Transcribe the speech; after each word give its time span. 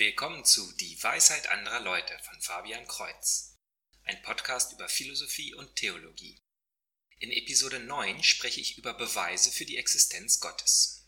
Willkommen 0.00 0.46
zu 0.46 0.72
Die 0.78 0.96
Weisheit 1.02 1.50
anderer 1.50 1.80
Leute 1.80 2.18
von 2.22 2.40
Fabian 2.40 2.86
Kreuz, 2.86 3.58
ein 4.04 4.22
Podcast 4.22 4.72
über 4.72 4.88
Philosophie 4.88 5.52
und 5.52 5.76
Theologie. 5.76 6.40
In 7.18 7.30
Episode 7.30 7.80
9 7.80 8.22
spreche 8.22 8.62
ich 8.62 8.78
über 8.78 8.94
Beweise 8.94 9.52
für 9.52 9.66
die 9.66 9.76
Existenz 9.76 10.40
Gottes. 10.40 10.99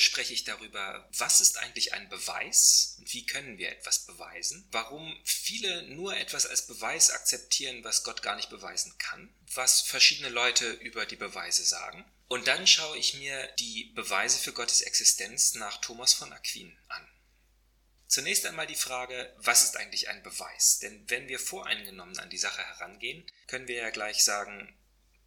Spreche 0.00 0.32
ich 0.32 0.44
darüber, 0.44 1.08
was 1.16 1.40
ist 1.40 1.58
eigentlich 1.58 1.92
ein 1.92 2.08
Beweis 2.08 2.96
und 2.98 3.12
wie 3.12 3.26
können 3.26 3.58
wir 3.58 3.70
etwas 3.70 4.06
beweisen, 4.06 4.66
warum 4.72 5.18
viele 5.24 5.82
nur 5.88 6.16
etwas 6.16 6.46
als 6.46 6.66
Beweis 6.66 7.10
akzeptieren, 7.10 7.84
was 7.84 8.04
Gott 8.04 8.22
gar 8.22 8.36
nicht 8.36 8.50
beweisen 8.50 8.96
kann, 8.98 9.32
was 9.54 9.80
verschiedene 9.80 10.28
Leute 10.28 10.70
über 10.70 11.06
die 11.06 11.16
Beweise 11.16 11.64
sagen. 11.64 12.04
Und 12.28 12.46
dann 12.46 12.66
schaue 12.66 12.96
ich 12.96 13.14
mir 13.14 13.46
die 13.58 13.92
Beweise 13.94 14.38
für 14.38 14.52
Gottes 14.52 14.82
Existenz 14.82 15.54
nach 15.54 15.80
Thomas 15.80 16.14
von 16.14 16.32
Aquin 16.32 16.76
an. 16.88 17.08
Zunächst 18.06 18.44
einmal 18.44 18.66
die 18.66 18.74
Frage, 18.74 19.32
was 19.36 19.62
ist 19.62 19.76
eigentlich 19.76 20.08
ein 20.08 20.22
Beweis? 20.24 20.80
Denn 20.80 21.08
wenn 21.08 21.28
wir 21.28 21.38
voreingenommen 21.38 22.18
an 22.18 22.28
die 22.28 22.38
Sache 22.38 22.60
herangehen, 22.60 23.24
können 23.46 23.68
wir 23.68 23.76
ja 23.76 23.90
gleich 23.90 24.24
sagen, 24.24 24.76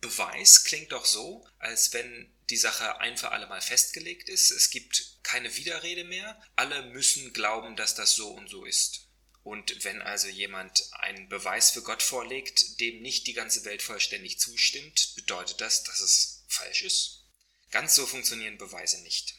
Beweis 0.04 0.66
klingt 0.66 0.92
doch 0.92 1.06
so, 1.06 1.48
als 1.60 1.94
wenn 1.94 2.30
die 2.50 2.58
Sache 2.58 3.00
ein 3.00 3.18
für 3.18 3.32
alle 3.32 3.48
Mal 3.48 3.62
festgelegt 3.62 4.28
ist. 4.28 4.52
Es 4.52 4.70
gibt 4.70 5.20
keine 5.24 5.56
Widerrede 5.56 6.04
mehr. 6.04 6.38
Alle 6.58 6.84
müssen 6.88 7.32
glauben, 7.32 7.78
dass 7.78 7.96
das 7.96 8.14
so 8.14 8.30
und 8.30 8.50
so 8.50 8.66
ist. 8.66 9.08
Und 9.44 9.86
wenn 9.86 10.02
also 10.02 10.28
jemand 10.28 10.84
einen 10.92 11.30
Beweis 11.30 11.72
für 11.72 11.84
Gott 11.84 12.04
vorlegt, 12.04 12.82
dem 12.82 13.02
nicht 13.02 13.28
die 13.28 13.34
ganze 13.34 13.64
Welt 13.64 13.82
vollständig 13.82 14.40
zustimmt, 14.40 15.16
bedeutet 15.16 15.62
das, 15.62 15.84
dass 15.84 16.02
es 16.02 16.44
falsch 16.50 16.82
ist? 16.82 17.24
Ganz 17.72 17.96
so 17.96 18.06
funktionieren 18.06 18.58
Beweise 18.58 19.02
nicht. 19.04 19.36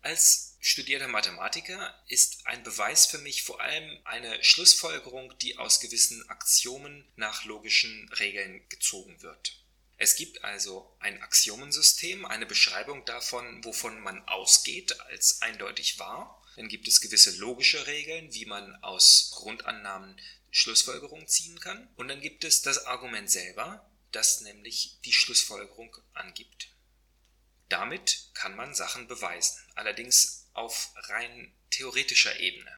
Als 0.00 0.56
studierter 0.60 1.08
Mathematiker 1.08 2.02
ist 2.08 2.46
ein 2.46 2.62
Beweis 2.62 3.04
für 3.04 3.18
mich 3.18 3.42
vor 3.42 3.60
allem 3.60 4.00
eine 4.04 4.42
Schlussfolgerung, 4.42 5.36
die 5.40 5.58
aus 5.58 5.80
gewissen 5.80 6.26
Axiomen 6.30 7.06
nach 7.16 7.44
logischen 7.44 8.10
Regeln 8.14 8.66
gezogen 8.70 9.20
wird. 9.20 9.63
Es 9.96 10.16
gibt 10.16 10.42
also 10.42 10.96
ein 10.98 11.22
Axiomensystem, 11.22 12.24
eine 12.24 12.46
Beschreibung 12.46 13.04
davon, 13.04 13.64
wovon 13.64 14.00
man 14.00 14.26
ausgeht 14.26 14.98
als 15.00 15.40
eindeutig 15.42 15.98
wahr. 15.98 16.42
Dann 16.56 16.68
gibt 16.68 16.88
es 16.88 17.00
gewisse 17.00 17.36
logische 17.38 17.86
Regeln, 17.86 18.32
wie 18.32 18.46
man 18.46 18.74
aus 18.82 19.32
Grundannahmen 19.34 20.20
Schlussfolgerungen 20.50 21.26
ziehen 21.26 21.58
kann. 21.60 21.88
Und 21.96 22.08
dann 22.08 22.20
gibt 22.20 22.44
es 22.44 22.62
das 22.62 22.86
Argument 22.86 23.30
selber, 23.30 23.90
das 24.12 24.40
nämlich 24.40 24.98
die 25.04 25.12
Schlussfolgerung 25.12 25.96
angibt. 26.12 26.68
Damit 27.68 28.30
kann 28.34 28.54
man 28.54 28.74
Sachen 28.74 29.08
beweisen, 29.08 29.58
allerdings 29.74 30.48
auf 30.52 30.92
rein 30.94 31.52
theoretischer 31.70 32.38
Ebene. 32.38 32.76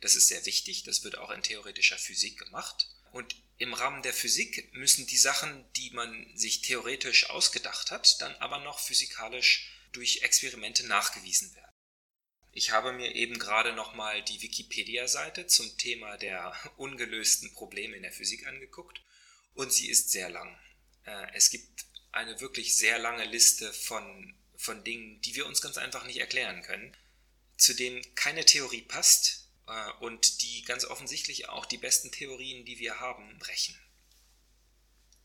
Das 0.00 0.14
ist 0.14 0.28
sehr 0.28 0.44
wichtig, 0.46 0.84
das 0.84 1.04
wird 1.04 1.16
auch 1.16 1.30
in 1.30 1.42
theoretischer 1.42 1.98
Physik 1.98 2.38
gemacht. 2.38 2.88
Und 3.12 3.34
im 3.60 3.74
Rahmen 3.74 4.02
der 4.02 4.14
Physik 4.14 4.72
müssen 4.72 5.06
die 5.06 5.18
Sachen, 5.18 5.70
die 5.74 5.90
man 5.90 6.26
sich 6.34 6.62
theoretisch 6.62 7.28
ausgedacht 7.28 7.90
hat, 7.90 8.20
dann 8.22 8.34
aber 8.36 8.58
noch 8.60 8.78
physikalisch 8.78 9.70
durch 9.92 10.22
Experimente 10.22 10.86
nachgewiesen 10.86 11.54
werden. 11.54 11.74
Ich 12.52 12.70
habe 12.70 12.92
mir 12.94 13.14
eben 13.14 13.38
gerade 13.38 13.74
nochmal 13.74 14.24
die 14.24 14.40
Wikipedia-Seite 14.40 15.46
zum 15.46 15.76
Thema 15.76 16.16
der 16.16 16.54
ungelösten 16.78 17.52
Probleme 17.52 17.96
in 17.96 18.02
der 18.02 18.12
Physik 18.12 18.46
angeguckt 18.46 19.02
und 19.52 19.70
sie 19.70 19.90
ist 19.90 20.10
sehr 20.10 20.30
lang. 20.30 20.58
Äh, 21.04 21.26
es 21.34 21.50
gibt 21.50 21.84
eine 22.12 22.40
wirklich 22.40 22.74
sehr 22.74 22.98
lange 22.98 23.26
Liste 23.26 23.74
von, 23.74 24.34
von 24.56 24.82
Dingen, 24.84 25.20
die 25.20 25.34
wir 25.34 25.44
uns 25.44 25.60
ganz 25.60 25.76
einfach 25.76 26.06
nicht 26.06 26.18
erklären 26.18 26.62
können, 26.62 26.96
zu 27.58 27.74
denen 27.74 28.14
keine 28.14 28.46
Theorie 28.46 28.82
passt, 28.82 29.39
und 30.00 30.42
die 30.42 30.62
ganz 30.62 30.84
offensichtlich 30.84 31.48
auch 31.48 31.66
die 31.66 31.78
besten 31.78 32.10
Theorien, 32.10 32.64
die 32.64 32.78
wir 32.78 33.00
haben, 33.00 33.38
brechen. 33.38 33.78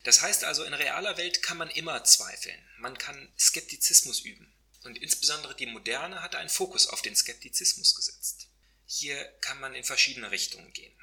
Das 0.03 0.22
heißt 0.22 0.44
also, 0.44 0.63
in 0.63 0.73
realer 0.73 1.17
Welt 1.17 1.41
kann 1.41 1.57
man 1.57 1.69
immer 1.72 2.03
zweifeln. 2.03 2.61
Man 2.78 2.97
kann 2.97 3.31
Skeptizismus 3.39 4.19
üben. 4.19 4.53
Und 4.84 5.00
insbesondere 5.00 5.55
die 5.55 5.66
Moderne 5.66 6.22
hat 6.22 6.35
einen 6.35 6.50
Fokus 6.50 6.85
auf 6.88 7.01
den 7.01 7.16
Skeptizismus 7.16 7.95
gesetzt. 7.95 8.47
Hier 8.85 9.25
kann 9.41 9.59
man 9.59 9.73
in 9.73 9.84
verschiedene 9.84 10.29
Richtungen 10.29 10.72
gehen. 10.73 10.94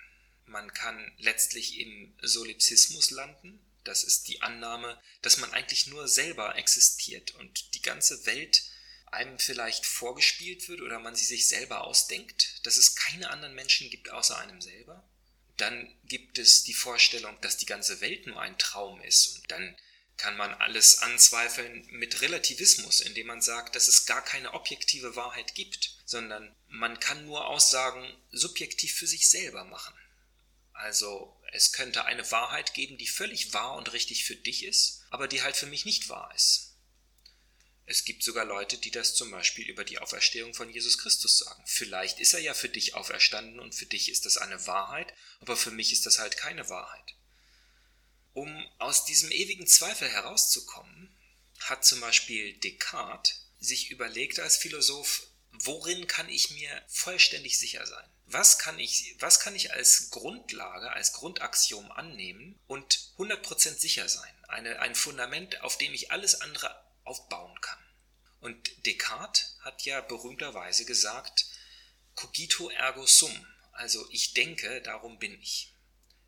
Man 0.47 0.73
kann 0.73 1.13
letztlich 1.19 1.81
im 1.81 2.17
Solipsismus 2.23 3.11
landen. 3.11 3.59
Das 3.83 4.05
ist 4.05 4.29
die 4.29 4.41
Annahme, 4.41 5.01
dass 5.23 5.39
man 5.39 5.53
eigentlich 5.53 5.89
nur 5.89 6.07
selber 6.07 6.57
existiert 6.57 7.33
und 7.33 7.75
die 7.75 7.83
ganze 7.83 8.25
Welt 8.27 8.63
einem 9.13 9.39
vielleicht 9.39 9.87
vorgespielt 9.87 10.69
wird 10.69 10.81
oder 10.81 10.99
man 10.99 11.15
sie 11.15 11.25
sich 11.25 11.47
selber 11.49 11.85
ausdenkt, 11.85 12.67
dass 12.67 12.77
es 12.77 12.97
keine 12.97 13.31
anderen 13.31 13.55
Menschen 13.55 13.91
gibt 13.91 14.11
außer 14.11 14.39
einem 14.39 14.61
selber. 14.61 15.09
Dann 15.59 15.95
gibt 16.05 16.39
es 16.39 16.65
die 16.65 16.75
Vorstellung, 16.75 17.39
dass 17.43 17.59
die 17.59 17.67
ganze 17.67 18.01
Welt 18.01 18.27
nur 18.27 18.41
ein 18.41 18.59
Traum 18.59 19.01
ist 19.03 19.37
und 19.37 19.51
dann 19.51 19.77
kann 20.17 20.37
man 20.37 20.55
alles 20.55 20.99
anzweifeln 20.99 21.87
mit 21.91 22.21
Relativismus, 22.21 23.01
indem 23.01 23.27
man 23.27 23.43
sagt, 23.43 23.75
dass 23.75 23.89
es 23.89 24.07
gar 24.07 24.23
keine 24.23 24.55
objektive 24.55 25.17
Wahrheit 25.17 25.55
gibt, 25.55 25.97
sondern 26.05 26.55
man 26.69 27.01
kann 27.01 27.27
nur 27.27 27.47
Aussagen 27.47 28.07
subjektiv 28.31 28.95
für 28.95 29.07
sich 29.07 29.29
selber 29.29 29.65
machen. 29.65 29.95
Also 30.73 31.37
es 31.53 31.73
könnte 31.73 32.05
eine 32.05 32.31
Wahrheit 32.31 32.73
geben, 32.73 32.99
die 32.99 33.09
völlig 33.09 33.53
wahr 33.53 33.77
und 33.77 33.93
richtig 33.93 34.25
für 34.25 34.37
dich 34.37 34.65
ist, 34.65 35.03
aber 35.11 35.29
die 35.29 35.43
halt 35.43 35.57
für 35.57 35.67
mich 35.67 35.85
nicht 35.85 36.09
wahr 36.09 36.33
ist. 36.35 36.62
Es 37.85 38.05
gibt 38.05 38.23
sogar 38.23 38.45
Leute, 38.45 38.79
die 38.79 38.91
das 38.91 39.15
zum 39.15 39.31
Beispiel 39.31 39.69
über 39.69 39.85
die 39.85 39.99
Auferstehung 39.99 40.55
von 40.55 40.71
Jesus 40.71 40.99
Christus 40.99 41.39
sagen. 41.39 41.63
Vielleicht 41.67 42.21
ist 42.21 42.33
er 42.35 42.41
ja 42.41 42.55
für 42.55 42.69
dich 42.69 42.95
auferstanden 42.95 43.59
und 43.59 43.75
für 43.75 43.87
dich 43.87 44.09
ist 44.09 44.25
das 44.25 44.37
eine 44.37 44.67
Wahrheit, 44.67 45.13
aber 45.41 45.57
für 45.57 45.73
mich 45.73 45.93
ist 45.93 46.07
das 46.07 46.19
halt 46.19 46.37
keine 46.37 46.69
Wahrheit. 46.69 47.15
Um 48.35 48.67
aus 48.79 49.05
diesem 49.05 49.31
ewigen 49.31 49.67
Zweifel 49.67 50.09
herauszukommen, 50.09 51.15
hat 51.61 51.85
zum 51.85 52.01
Beispiel 52.01 52.55
Descartes 52.59 53.47
sich 53.61 53.91
überlegt 53.91 54.41
als 54.41 54.57
Philosoph, 54.57 55.27
worin 55.51 56.07
kann 56.07 56.29
ich 56.29 56.51
mir 56.51 56.83
vollständig 56.89 57.59
sicher 57.59 57.87
sein? 57.87 58.09
Was 58.27 58.59
kann 58.59 58.79
ich, 58.79 59.17
was 59.19 59.41
kann 59.41 59.55
ich 59.55 59.73
als 59.73 60.11
Grundlage, 60.11 60.93
als 60.93 61.13
Grundaxiom 61.13 61.93
annehmen 61.93 62.59
und 62.67 63.13
100% 63.19 63.79
sicher 63.79 64.09
sein? 64.09 64.33
Eine, 64.49 64.81
ein 64.81 64.95
Fundament, 64.95 65.61
auf 65.61 65.77
dem 65.77 65.93
ich 65.93 66.11
alles 66.11 66.41
andere 66.41 66.75
aufbauen 67.05 67.61
kann. 67.61 67.79
Und 68.41 68.87
Descartes 68.87 69.57
hat 69.61 69.83
ja 69.83 70.01
berühmterweise 70.01 70.85
gesagt, 70.85 71.47
cogito 72.15 72.71
ergo 72.71 73.07
sum, 73.07 73.47
also 73.73 74.07
ich 74.11 74.35
denke, 74.35 74.83
darum 74.83 75.19
bin 75.19 75.41
ich. 75.41 75.75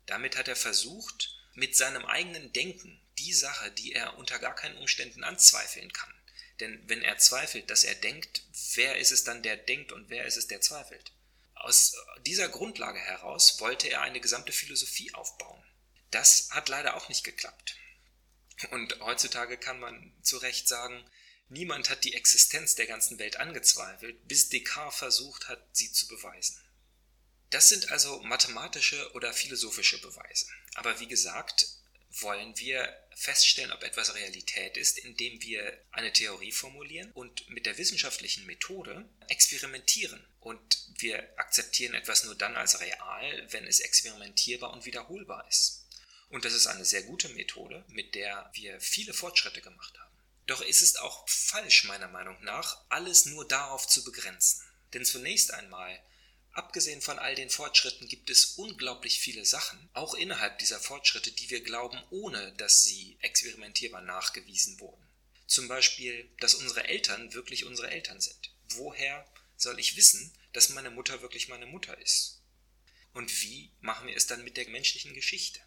Damit 0.05 0.37
hat 0.37 0.47
er 0.47 0.55
versucht, 0.55 1.35
mit 1.53 1.75
seinem 1.75 2.05
eigenen 2.05 2.51
Denken 2.53 3.01
die 3.17 3.33
Sache, 3.33 3.71
die 3.71 3.93
er 3.93 4.17
unter 4.17 4.39
gar 4.39 4.55
keinen 4.55 4.77
Umständen 4.77 5.23
anzweifeln 5.23 5.91
kann. 5.91 6.13
Denn 6.59 6.87
wenn 6.87 7.01
er 7.01 7.17
zweifelt, 7.17 7.69
dass 7.69 7.83
er 7.83 7.95
denkt, 7.95 8.43
wer 8.75 8.97
ist 8.97 9.11
es 9.11 9.23
dann, 9.23 9.43
der 9.43 9.57
denkt 9.57 9.91
und 9.91 10.09
wer 10.09 10.25
ist 10.25 10.37
es, 10.37 10.47
der 10.47 10.61
zweifelt? 10.61 11.11
Aus 11.53 11.95
dieser 12.25 12.49
Grundlage 12.49 12.99
heraus 12.99 13.59
wollte 13.59 13.89
er 13.89 14.01
eine 14.01 14.19
gesamte 14.19 14.51
Philosophie 14.51 15.13
aufbauen. 15.13 15.63
Das 16.11 16.49
hat 16.51 16.69
leider 16.69 16.95
auch 16.95 17.09
nicht 17.09 17.23
geklappt. 17.23 17.75
Und 18.71 18.99
heutzutage 19.01 19.57
kann 19.57 19.79
man 19.79 20.13
zu 20.21 20.37
Recht 20.37 20.67
sagen, 20.67 21.03
niemand 21.49 21.89
hat 21.89 22.03
die 22.03 22.13
Existenz 22.13 22.75
der 22.75 22.87
ganzen 22.87 23.19
Welt 23.19 23.37
angezweifelt, 23.37 24.27
bis 24.27 24.49
Descartes 24.49 24.97
versucht 24.97 25.47
hat, 25.47 25.61
sie 25.73 25.91
zu 25.91 26.07
beweisen. 26.07 26.57
Das 27.49 27.69
sind 27.69 27.91
also 27.91 28.21
mathematische 28.23 29.11
oder 29.13 29.33
philosophische 29.33 30.01
Beweise. 30.01 30.47
Aber 30.75 30.99
wie 30.99 31.07
gesagt, 31.07 31.67
wollen 32.21 32.57
wir 32.57 32.97
feststellen, 33.15 33.71
ob 33.71 33.83
etwas 33.83 34.15
Realität 34.15 34.77
ist, 34.77 34.97
indem 34.99 35.41
wir 35.41 35.81
eine 35.91 36.13
Theorie 36.13 36.51
formulieren 36.51 37.11
und 37.11 37.49
mit 37.49 37.65
der 37.65 37.77
wissenschaftlichen 37.77 38.45
Methode 38.45 39.07
experimentieren. 39.27 40.25
Und 40.39 40.85
wir 40.97 41.37
akzeptieren 41.37 41.93
etwas 41.93 42.23
nur 42.23 42.35
dann 42.35 42.55
als 42.55 42.79
real, 42.79 43.47
wenn 43.51 43.67
es 43.67 43.79
experimentierbar 43.79 44.71
und 44.71 44.85
wiederholbar 44.85 45.45
ist. 45.49 45.84
Und 46.29 46.45
das 46.45 46.53
ist 46.53 46.67
eine 46.67 46.85
sehr 46.85 47.03
gute 47.03 47.29
Methode, 47.29 47.85
mit 47.87 48.15
der 48.15 48.49
wir 48.53 48.79
viele 48.81 49.13
Fortschritte 49.13 49.61
gemacht 49.61 49.97
haben. 49.97 50.15
Doch 50.47 50.61
ist 50.61 50.81
es 50.81 50.95
auch 50.95 51.27
falsch, 51.27 51.85
meiner 51.85 52.07
Meinung 52.07 52.41
nach, 52.43 52.83
alles 52.89 53.25
nur 53.25 53.47
darauf 53.47 53.87
zu 53.87 54.03
begrenzen. 54.03 54.61
Denn 54.93 55.05
zunächst 55.05 55.51
einmal, 55.53 55.99
abgesehen 56.51 57.01
von 57.01 57.19
all 57.19 57.35
den 57.35 57.49
Fortschritten, 57.49 58.07
gibt 58.07 58.29
es 58.29 58.45
unglaublich 58.57 59.19
viele 59.19 59.45
Sachen, 59.45 59.89
auch 59.93 60.13
innerhalb 60.13 60.59
dieser 60.59 60.79
Fortschritte, 60.79 61.31
die 61.31 61.49
wir 61.49 61.61
glauben, 61.61 62.01
ohne 62.11 62.53
dass 62.53 62.83
sie 62.83 63.17
experimentierbar 63.21 64.01
nachgewiesen 64.01 64.79
wurden. 64.79 65.03
Zum 65.47 65.67
Beispiel, 65.67 66.29
dass 66.39 66.55
unsere 66.55 66.87
Eltern 66.87 67.33
wirklich 67.33 67.65
unsere 67.65 67.91
Eltern 67.91 68.21
sind. 68.21 68.51
Woher 68.69 69.27
soll 69.57 69.79
ich 69.79 69.95
wissen, 69.95 70.33
dass 70.53 70.69
meine 70.69 70.91
Mutter 70.91 71.21
wirklich 71.21 71.47
meine 71.47 71.65
Mutter 71.65 71.97
ist? 71.99 72.41
Und 73.13 73.41
wie 73.41 73.71
machen 73.79 74.07
wir 74.07 74.15
es 74.15 74.27
dann 74.27 74.43
mit 74.43 74.57
der 74.57 74.67
menschlichen 74.69 75.13
Geschichte? 75.13 75.59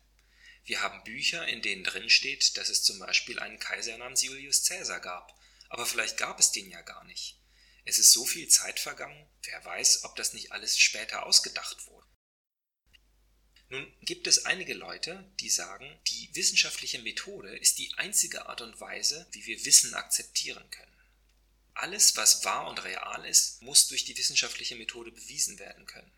Wir 0.64 0.82
haben 0.82 1.05
Bücher, 1.05 1.46
in 1.49 1.62
denen 1.62 1.84
drin 1.84 2.10
steht, 2.10 2.56
dass 2.56 2.69
es 2.69 2.82
zum 2.82 2.99
Beispiel 2.99 3.38
einen 3.38 3.58
Kaiser 3.58 3.96
namens 3.99 4.22
Julius 4.22 4.64
Caesar 4.66 5.00
gab, 5.00 5.38
aber 5.69 5.87
vielleicht 5.87 6.16
gab 6.16 6.38
es 6.40 6.52
den 6.52 6.70
ja 6.70 6.82
gar 6.82 7.05
nicht. 7.05 7.38
Es 7.84 7.99
ist 7.99 8.12
so 8.12 8.26
viel 8.26 8.49
Zeit 8.49 8.81
vergangen, 8.81 9.26
wer 9.44 9.64
weiß, 9.64 10.05
ob 10.05 10.14
das 10.16 10.34
nicht 10.34 10.52
alles 10.52 10.78
später 10.78 11.25
ausgedacht 11.25 11.87
wurde. 11.87 12.06
Nun 13.70 13.93
gibt 14.02 14.26
es 14.26 14.46
einige 14.46 14.75
Leute, 14.75 15.31
die 15.40 15.50
sagen, 15.50 15.99
die 16.06 16.31
wissenschaftliche 16.34 16.99
Methode 17.00 17.56
ist 17.56 17.78
die 17.78 17.93
einzige 17.96 18.46
Art 18.46 18.62
und 18.62 18.81
Weise, 18.81 19.26
wie 19.32 19.44
wir 19.46 19.64
Wissen 19.64 19.94
akzeptieren 19.94 20.70
können. 20.70 20.88
Alles, 21.75 22.16
was 22.16 22.44
wahr 22.44 22.69
und 22.69 22.82
real 22.82 23.25
ist, 23.25 23.62
muss 23.62 23.87
durch 23.88 24.04
die 24.04 24.16
wissenschaftliche 24.16 24.76
Methode 24.76 25.12
bewiesen 25.12 25.58
werden 25.58 25.87
können. 25.87 26.11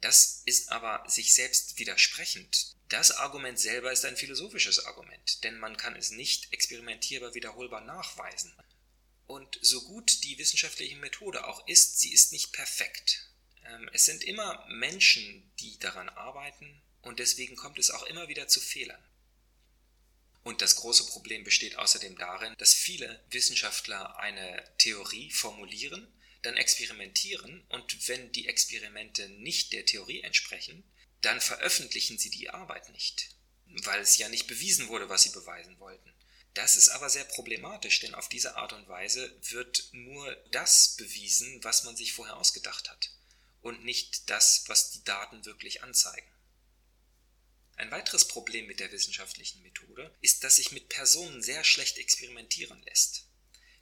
Das 0.00 0.42
ist 0.46 0.70
aber 0.70 1.04
sich 1.08 1.34
selbst 1.34 1.78
widersprechend. 1.78 2.74
Das 2.88 3.10
Argument 3.12 3.58
selber 3.58 3.92
ist 3.92 4.04
ein 4.04 4.16
philosophisches 4.16 4.84
Argument, 4.86 5.44
denn 5.44 5.58
man 5.58 5.76
kann 5.76 5.94
es 5.94 6.10
nicht 6.10 6.52
experimentierbar 6.52 7.34
wiederholbar 7.34 7.82
nachweisen. 7.82 8.52
Und 9.26 9.58
so 9.62 9.82
gut 9.82 10.24
die 10.24 10.38
wissenschaftliche 10.38 10.96
Methode 10.96 11.46
auch 11.46 11.66
ist, 11.68 12.00
sie 12.00 12.12
ist 12.12 12.32
nicht 12.32 12.52
perfekt. 12.52 13.28
Ähm, 13.64 13.88
es 13.92 14.06
sind 14.06 14.24
immer 14.24 14.66
Menschen, 14.68 15.52
die 15.60 15.78
daran 15.78 16.08
arbeiten 16.08 16.82
und 17.02 17.18
deswegen 17.18 17.56
kommt 17.56 17.78
es 17.78 17.90
auch 17.90 18.02
immer 18.04 18.28
wieder 18.28 18.48
zu 18.48 18.60
Fehlern. 18.60 19.02
Und 20.42 20.62
das 20.62 20.76
große 20.76 21.06
Problem 21.06 21.44
besteht 21.44 21.76
außerdem 21.76 22.16
darin, 22.16 22.54
dass 22.58 22.74
viele 22.74 23.22
Wissenschaftler 23.30 24.18
eine 24.18 24.64
Theorie 24.78 25.30
formulieren, 25.30 26.08
dann 26.42 26.56
experimentieren 26.56 27.64
und 27.68 28.08
wenn 28.08 28.32
die 28.32 28.48
Experimente 28.48 29.28
nicht 29.28 29.72
der 29.72 29.84
Theorie 29.84 30.22
entsprechen, 30.22 30.84
dann 31.20 31.40
veröffentlichen 31.40 32.18
sie 32.18 32.30
die 32.30 32.50
Arbeit 32.50 32.88
nicht, 32.90 33.34
weil 33.66 34.00
es 34.00 34.16
ja 34.16 34.28
nicht 34.28 34.46
bewiesen 34.46 34.88
wurde, 34.88 35.08
was 35.08 35.22
sie 35.22 35.30
beweisen 35.30 35.78
wollten. 35.78 36.12
Das 36.54 36.76
ist 36.76 36.88
aber 36.88 37.10
sehr 37.10 37.24
problematisch, 37.24 38.00
denn 38.00 38.14
auf 38.14 38.28
diese 38.28 38.56
Art 38.56 38.72
und 38.72 38.88
Weise 38.88 39.38
wird 39.50 39.88
nur 39.92 40.34
das 40.50 40.96
bewiesen, 40.96 41.62
was 41.62 41.84
man 41.84 41.96
sich 41.96 42.12
vorher 42.12 42.36
ausgedacht 42.36 42.90
hat 42.90 43.10
und 43.60 43.84
nicht 43.84 44.28
das, 44.30 44.64
was 44.66 44.90
die 44.90 45.04
Daten 45.04 45.44
wirklich 45.44 45.82
anzeigen. 45.82 46.30
Ein 47.76 47.90
weiteres 47.90 48.26
Problem 48.28 48.66
mit 48.66 48.80
der 48.80 48.92
wissenschaftlichen 48.92 49.62
Methode 49.62 50.14
ist, 50.20 50.44
dass 50.44 50.56
sich 50.56 50.72
mit 50.72 50.88
Personen 50.88 51.42
sehr 51.42 51.64
schlecht 51.64 51.98
experimentieren 51.98 52.82
lässt. 52.82 53.26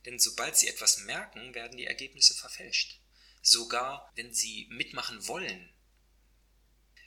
Denn 0.04 0.18
sobald 0.18 0.56
sie 0.56 0.68
etwas 0.68 0.98
merken, 1.00 1.54
werden 1.54 1.76
die 1.76 1.86
Ergebnisse 1.86 2.34
verfälscht. 2.34 3.00
Sogar 3.42 4.10
wenn 4.14 4.32
sie 4.34 4.66
mitmachen 4.70 5.26
wollen, 5.26 5.72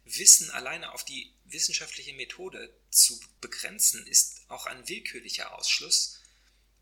Wissen 0.04 0.50
alleine 0.52 0.94
auf 0.94 1.06
die 1.06 1.34
wissenschaftliche 1.46 2.14
Methode 2.14 2.76
zu 2.90 3.20
begrenzen, 3.40 4.06
ist 4.08 4.42
auch 4.50 4.66
ein 4.66 4.88
willkürlicher 4.88 5.56
Ausschluss, 5.56 6.20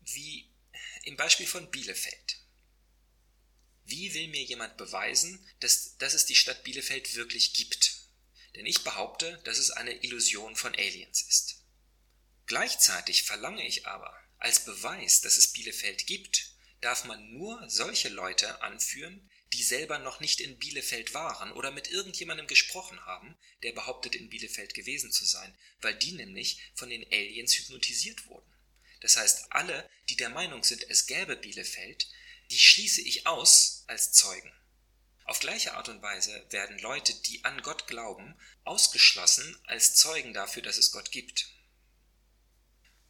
wie 0.00 0.50
im 1.02 1.16
Beispiel 1.16 1.46
von 1.46 1.70
Bielefeld. 1.70 2.38
Wie 3.84 4.14
will 4.14 4.28
mir 4.28 4.42
jemand 4.42 4.76
beweisen, 4.76 5.46
dass, 5.60 5.96
dass 5.98 6.14
es 6.14 6.26
die 6.26 6.34
Stadt 6.34 6.64
Bielefeld 6.64 7.14
wirklich 7.14 7.54
gibt? 7.54 7.98
Denn 8.56 8.66
ich 8.66 8.84
behaupte, 8.84 9.40
dass 9.44 9.58
es 9.58 9.70
eine 9.70 10.02
Illusion 10.02 10.56
von 10.56 10.74
Aliens 10.74 11.22
ist. 11.22 11.62
Gleichzeitig 12.46 13.22
verlange 13.22 13.66
ich 13.66 13.86
aber, 13.86 14.18
als 14.40 14.64
Beweis, 14.64 15.20
dass 15.20 15.36
es 15.36 15.52
Bielefeld 15.52 16.06
gibt, 16.06 16.50
darf 16.80 17.04
man 17.04 17.32
nur 17.32 17.62
solche 17.68 18.08
Leute 18.08 18.62
anführen, 18.62 19.30
die 19.52 19.62
selber 19.62 19.98
noch 19.98 20.20
nicht 20.20 20.40
in 20.40 20.58
Bielefeld 20.58 21.12
waren 21.12 21.52
oder 21.52 21.70
mit 21.70 21.88
irgendjemandem 21.88 22.46
gesprochen 22.46 23.04
haben, 23.04 23.36
der 23.62 23.72
behauptet, 23.72 24.14
in 24.14 24.30
Bielefeld 24.30 24.74
gewesen 24.74 25.12
zu 25.12 25.24
sein, 25.24 25.56
weil 25.80 25.94
die 25.94 26.12
nämlich 26.12 26.60
von 26.74 26.88
den 26.88 27.04
Aliens 27.12 27.54
hypnotisiert 27.54 28.26
wurden. 28.26 28.50
Das 29.00 29.16
heißt, 29.16 29.46
alle, 29.50 29.88
die 30.08 30.16
der 30.16 30.30
Meinung 30.30 30.62
sind, 30.62 30.88
es 30.88 31.06
gäbe 31.06 31.36
Bielefeld, 31.36 32.06
die 32.50 32.58
schließe 32.58 33.00
ich 33.02 33.26
aus 33.26 33.84
als 33.88 34.12
Zeugen. 34.12 34.52
Auf 35.24 35.40
gleiche 35.40 35.74
Art 35.74 35.88
und 35.88 36.02
Weise 36.02 36.44
werden 36.50 36.78
Leute, 36.78 37.14
die 37.14 37.44
an 37.44 37.62
Gott 37.62 37.86
glauben, 37.86 38.34
ausgeschlossen 38.64 39.56
als 39.66 39.94
Zeugen 39.94 40.32
dafür, 40.32 40.62
dass 40.62 40.76
es 40.76 40.92
Gott 40.92 41.12
gibt. 41.12 41.48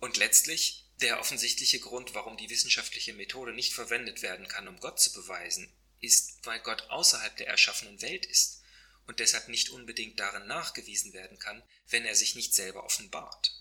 Und 0.00 0.16
letztlich 0.16 0.89
der 1.00 1.18
offensichtliche 1.18 1.80
Grund, 1.80 2.14
warum 2.14 2.36
die 2.36 2.50
wissenschaftliche 2.50 3.14
Methode 3.14 3.52
nicht 3.52 3.72
verwendet 3.72 4.22
werden 4.22 4.48
kann, 4.48 4.68
um 4.68 4.78
Gott 4.80 5.00
zu 5.00 5.12
beweisen, 5.12 5.72
ist, 6.00 6.44
weil 6.44 6.60
Gott 6.60 6.82
außerhalb 6.90 7.36
der 7.36 7.48
erschaffenen 7.48 8.00
Welt 8.02 8.26
ist 8.26 8.62
und 9.06 9.20
deshalb 9.20 9.48
nicht 9.48 9.70
unbedingt 9.70 10.20
darin 10.20 10.46
nachgewiesen 10.46 11.12
werden 11.12 11.38
kann, 11.38 11.62
wenn 11.88 12.04
er 12.04 12.14
sich 12.14 12.34
nicht 12.34 12.54
selber 12.54 12.84
offenbart. 12.84 13.52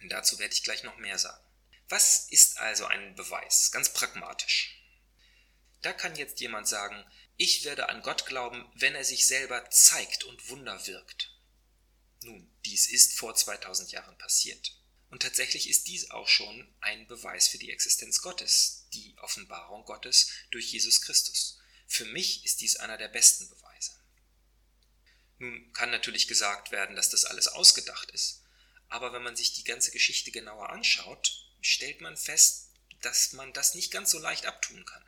Und 0.00 0.10
dazu 0.10 0.38
werde 0.38 0.54
ich 0.54 0.62
gleich 0.62 0.82
noch 0.82 0.96
mehr 0.98 1.18
sagen. 1.18 1.44
Was 1.88 2.28
ist 2.30 2.58
also 2.58 2.86
ein 2.86 3.14
Beweis? 3.14 3.70
Ganz 3.70 3.92
pragmatisch. 3.92 4.82
Da 5.82 5.92
kann 5.92 6.16
jetzt 6.16 6.40
jemand 6.40 6.66
sagen, 6.66 7.04
ich 7.36 7.64
werde 7.64 7.88
an 7.88 8.02
Gott 8.02 8.26
glauben, 8.26 8.68
wenn 8.74 8.94
er 8.94 9.04
sich 9.04 9.26
selber 9.26 9.68
zeigt 9.70 10.24
und 10.24 10.48
Wunder 10.48 10.86
wirkt. 10.86 11.32
Nun, 12.22 12.50
dies 12.64 12.88
ist 12.88 13.18
vor 13.18 13.34
2000 13.34 13.92
Jahren 13.92 14.16
passiert. 14.18 14.74
Und 15.10 15.22
tatsächlich 15.22 15.68
ist 15.70 15.86
dies 15.86 16.10
auch 16.10 16.28
schon 16.28 16.66
ein 16.80 17.06
Beweis 17.06 17.48
für 17.48 17.58
die 17.58 17.70
Existenz 17.70 18.20
Gottes, 18.20 18.86
die 18.92 19.16
Offenbarung 19.18 19.84
Gottes 19.84 20.30
durch 20.50 20.72
Jesus 20.72 21.00
Christus. 21.00 21.58
Für 21.86 22.04
mich 22.06 22.44
ist 22.44 22.60
dies 22.60 22.76
einer 22.76 22.98
der 22.98 23.08
besten 23.08 23.48
Beweise. 23.48 23.92
Nun 25.38 25.72
kann 25.72 25.90
natürlich 25.90 26.28
gesagt 26.28 26.70
werden, 26.70 26.96
dass 26.96 27.10
das 27.10 27.24
alles 27.24 27.46
ausgedacht 27.46 28.10
ist, 28.10 28.42
aber 28.88 29.12
wenn 29.12 29.22
man 29.22 29.36
sich 29.36 29.52
die 29.52 29.64
ganze 29.64 29.90
Geschichte 29.90 30.30
genauer 30.30 30.70
anschaut, 30.70 31.46
stellt 31.60 32.00
man 32.00 32.16
fest, 32.16 32.70
dass 33.02 33.32
man 33.32 33.52
das 33.52 33.74
nicht 33.74 33.90
ganz 33.90 34.10
so 34.10 34.18
leicht 34.18 34.46
abtun 34.46 34.84
kann. 34.84 35.04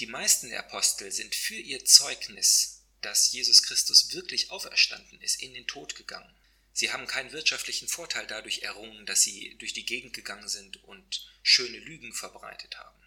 Die 0.00 0.06
meisten 0.06 0.48
der 0.48 0.60
Apostel 0.60 1.12
sind 1.12 1.34
für 1.34 1.54
ihr 1.54 1.84
Zeugnis, 1.84 2.82
dass 3.00 3.30
Jesus 3.32 3.62
Christus 3.62 4.12
wirklich 4.12 4.50
auferstanden 4.50 5.20
ist, 5.20 5.40
in 5.40 5.54
den 5.54 5.66
Tod 5.66 5.94
gegangen. 5.94 6.34
Sie 6.74 6.92
haben 6.92 7.06
keinen 7.06 7.30
wirtschaftlichen 7.30 7.86
Vorteil 7.86 8.26
dadurch 8.26 8.62
errungen, 8.62 9.06
dass 9.06 9.22
sie 9.22 9.56
durch 9.58 9.72
die 9.72 9.86
Gegend 9.86 10.12
gegangen 10.12 10.48
sind 10.48 10.82
und 10.82 11.24
schöne 11.44 11.78
Lügen 11.78 12.12
verbreitet 12.12 12.76
haben. 12.78 13.00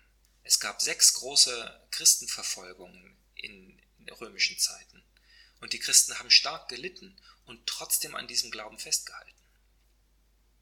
Es 0.44 0.62
gab 0.62 0.82
sechs 0.82 1.16
große 1.16 1.88
Christenverfolgungen 1.92 3.18
in 3.36 3.78
römischen 4.22 4.58
Zeiten 4.58 5.04
und 5.60 5.74
die 5.74 5.80
Christen 5.80 6.18
haben 6.18 6.32
stark 6.32 6.70
gelitten 6.70 7.20
und 7.46 7.68
trotzdem 7.68 8.16
an 8.16 8.30
diesem 8.30 8.52
Glauben 8.52 8.80
festgehalten. 8.80 9.34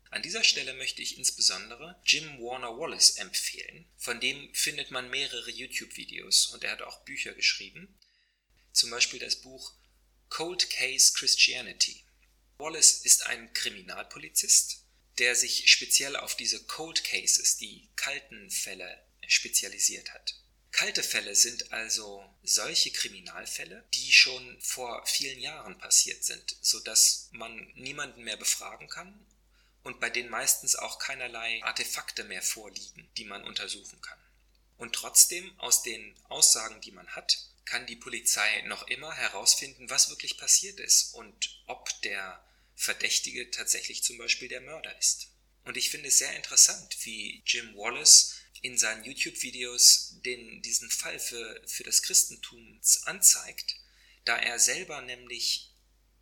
An 0.10 0.24
dieser 0.24 0.44
Stelle 0.44 0.74
möchte 0.74 1.04
ich 1.04 1.20
insbesondere 1.20 2.02
Jim 2.06 2.40
Warner 2.40 2.76
Wallace 2.76 3.18
empfehlen. 3.18 3.86
Von 3.98 4.20
dem 4.20 4.52
findet 4.56 4.90
man 4.90 5.12
mehrere 5.12 5.52
YouTube-Videos 5.52 6.48
und 6.48 6.64
er 6.64 6.72
hat 6.72 6.82
auch 6.82 7.02
Bücher 7.02 7.34
geschrieben. 7.34 8.00
Zum 8.72 8.90
Beispiel 8.90 9.20
das 9.20 9.36
Buch 9.36 9.74
Cold 10.30 10.72
Case 10.72 11.14
Christianity. 11.14 12.05
Wallace 12.58 13.02
ist 13.04 13.26
ein 13.28 13.54
Kriminalpolizist, 13.54 14.84
der 15.18 15.36
sich 15.36 15.70
speziell 15.70 16.16
auf 16.16 16.36
diese 16.36 16.64
Cold 16.66 17.04
Cases, 17.04 17.58
die 17.58 17.90
kalten 17.96 18.50
Fälle, 18.50 19.06
spezialisiert 19.28 20.14
hat. 20.14 20.36
Kalte 20.72 21.04
Fälle 21.04 21.36
sind 21.36 21.72
also 21.72 22.24
solche 22.44 22.92
Kriminalfälle, 22.92 23.88
die 23.94 24.12
schon 24.12 24.60
vor 24.62 25.06
vielen 25.06 25.40
Jahren 25.40 25.78
passiert 25.78 26.24
sind, 26.24 26.58
sodass 26.62 27.30
man 27.32 27.72
niemanden 27.76 28.24
mehr 28.24 28.38
befragen 28.38 28.90
kann 28.90 29.26
und 29.84 30.00
bei 30.00 30.10
denen 30.10 30.30
meistens 30.30 30.76
auch 30.76 31.00
keinerlei 31.00 31.64
Artefakte 31.64 32.24
mehr 32.24 32.42
vorliegen, 32.42 33.10
die 33.18 33.26
man 33.26 33.44
untersuchen 33.44 34.02
kann. 34.02 34.20
Und 34.78 34.94
trotzdem, 34.94 35.58
aus 35.60 35.84
den 35.84 36.16
Aussagen, 36.26 36.82
die 36.82 36.92
man 36.92 37.08
hat, 37.08 37.38
kann 37.66 37.88
die 37.88 37.96
Polizei 37.96 38.62
noch 38.68 38.88
immer 38.88 39.14
herausfinden, 39.14 39.90
was 39.90 40.10
wirklich 40.10 40.38
passiert 40.38 40.80
ist 40.80 41.14
und 41.14 41.64
ob 41.66 41.90
der 42.04 42.44
Verdächtige 42.76 43.50
tatsächlich 43.52 44.04
zum 44.04 44.18
Beispiel 44.18 44.48
der 44.48 44.62
Mörder 44.62 44.98
ist. 45.00 45.28
Und 45.64 45.78
ich 45.78 45.90
finde 45.90 46.10
es 46.10 46.20
sehr 46.20 46.36
interessant, 46.36 46.96
wie 47.04 47.42
Jim 47.46 47.76
Wallace 47.76 48.36
in 48.62 48.78
seinen 48.78 49.04
YouTube-Videos 49.04 50.22
den, 50.26 50.62
diesen 50.62 50.90
Fall 50.90 51.20
für, 51.20 51.62
für 51.68 51.84
das 51.84 52.04
Christentum 52.04 52.80
anzeigt, 53.04 53.76
da 54.26 54.38
er 54.38 54.60
selber 54.60 55.02
nämlich 55.02 55.72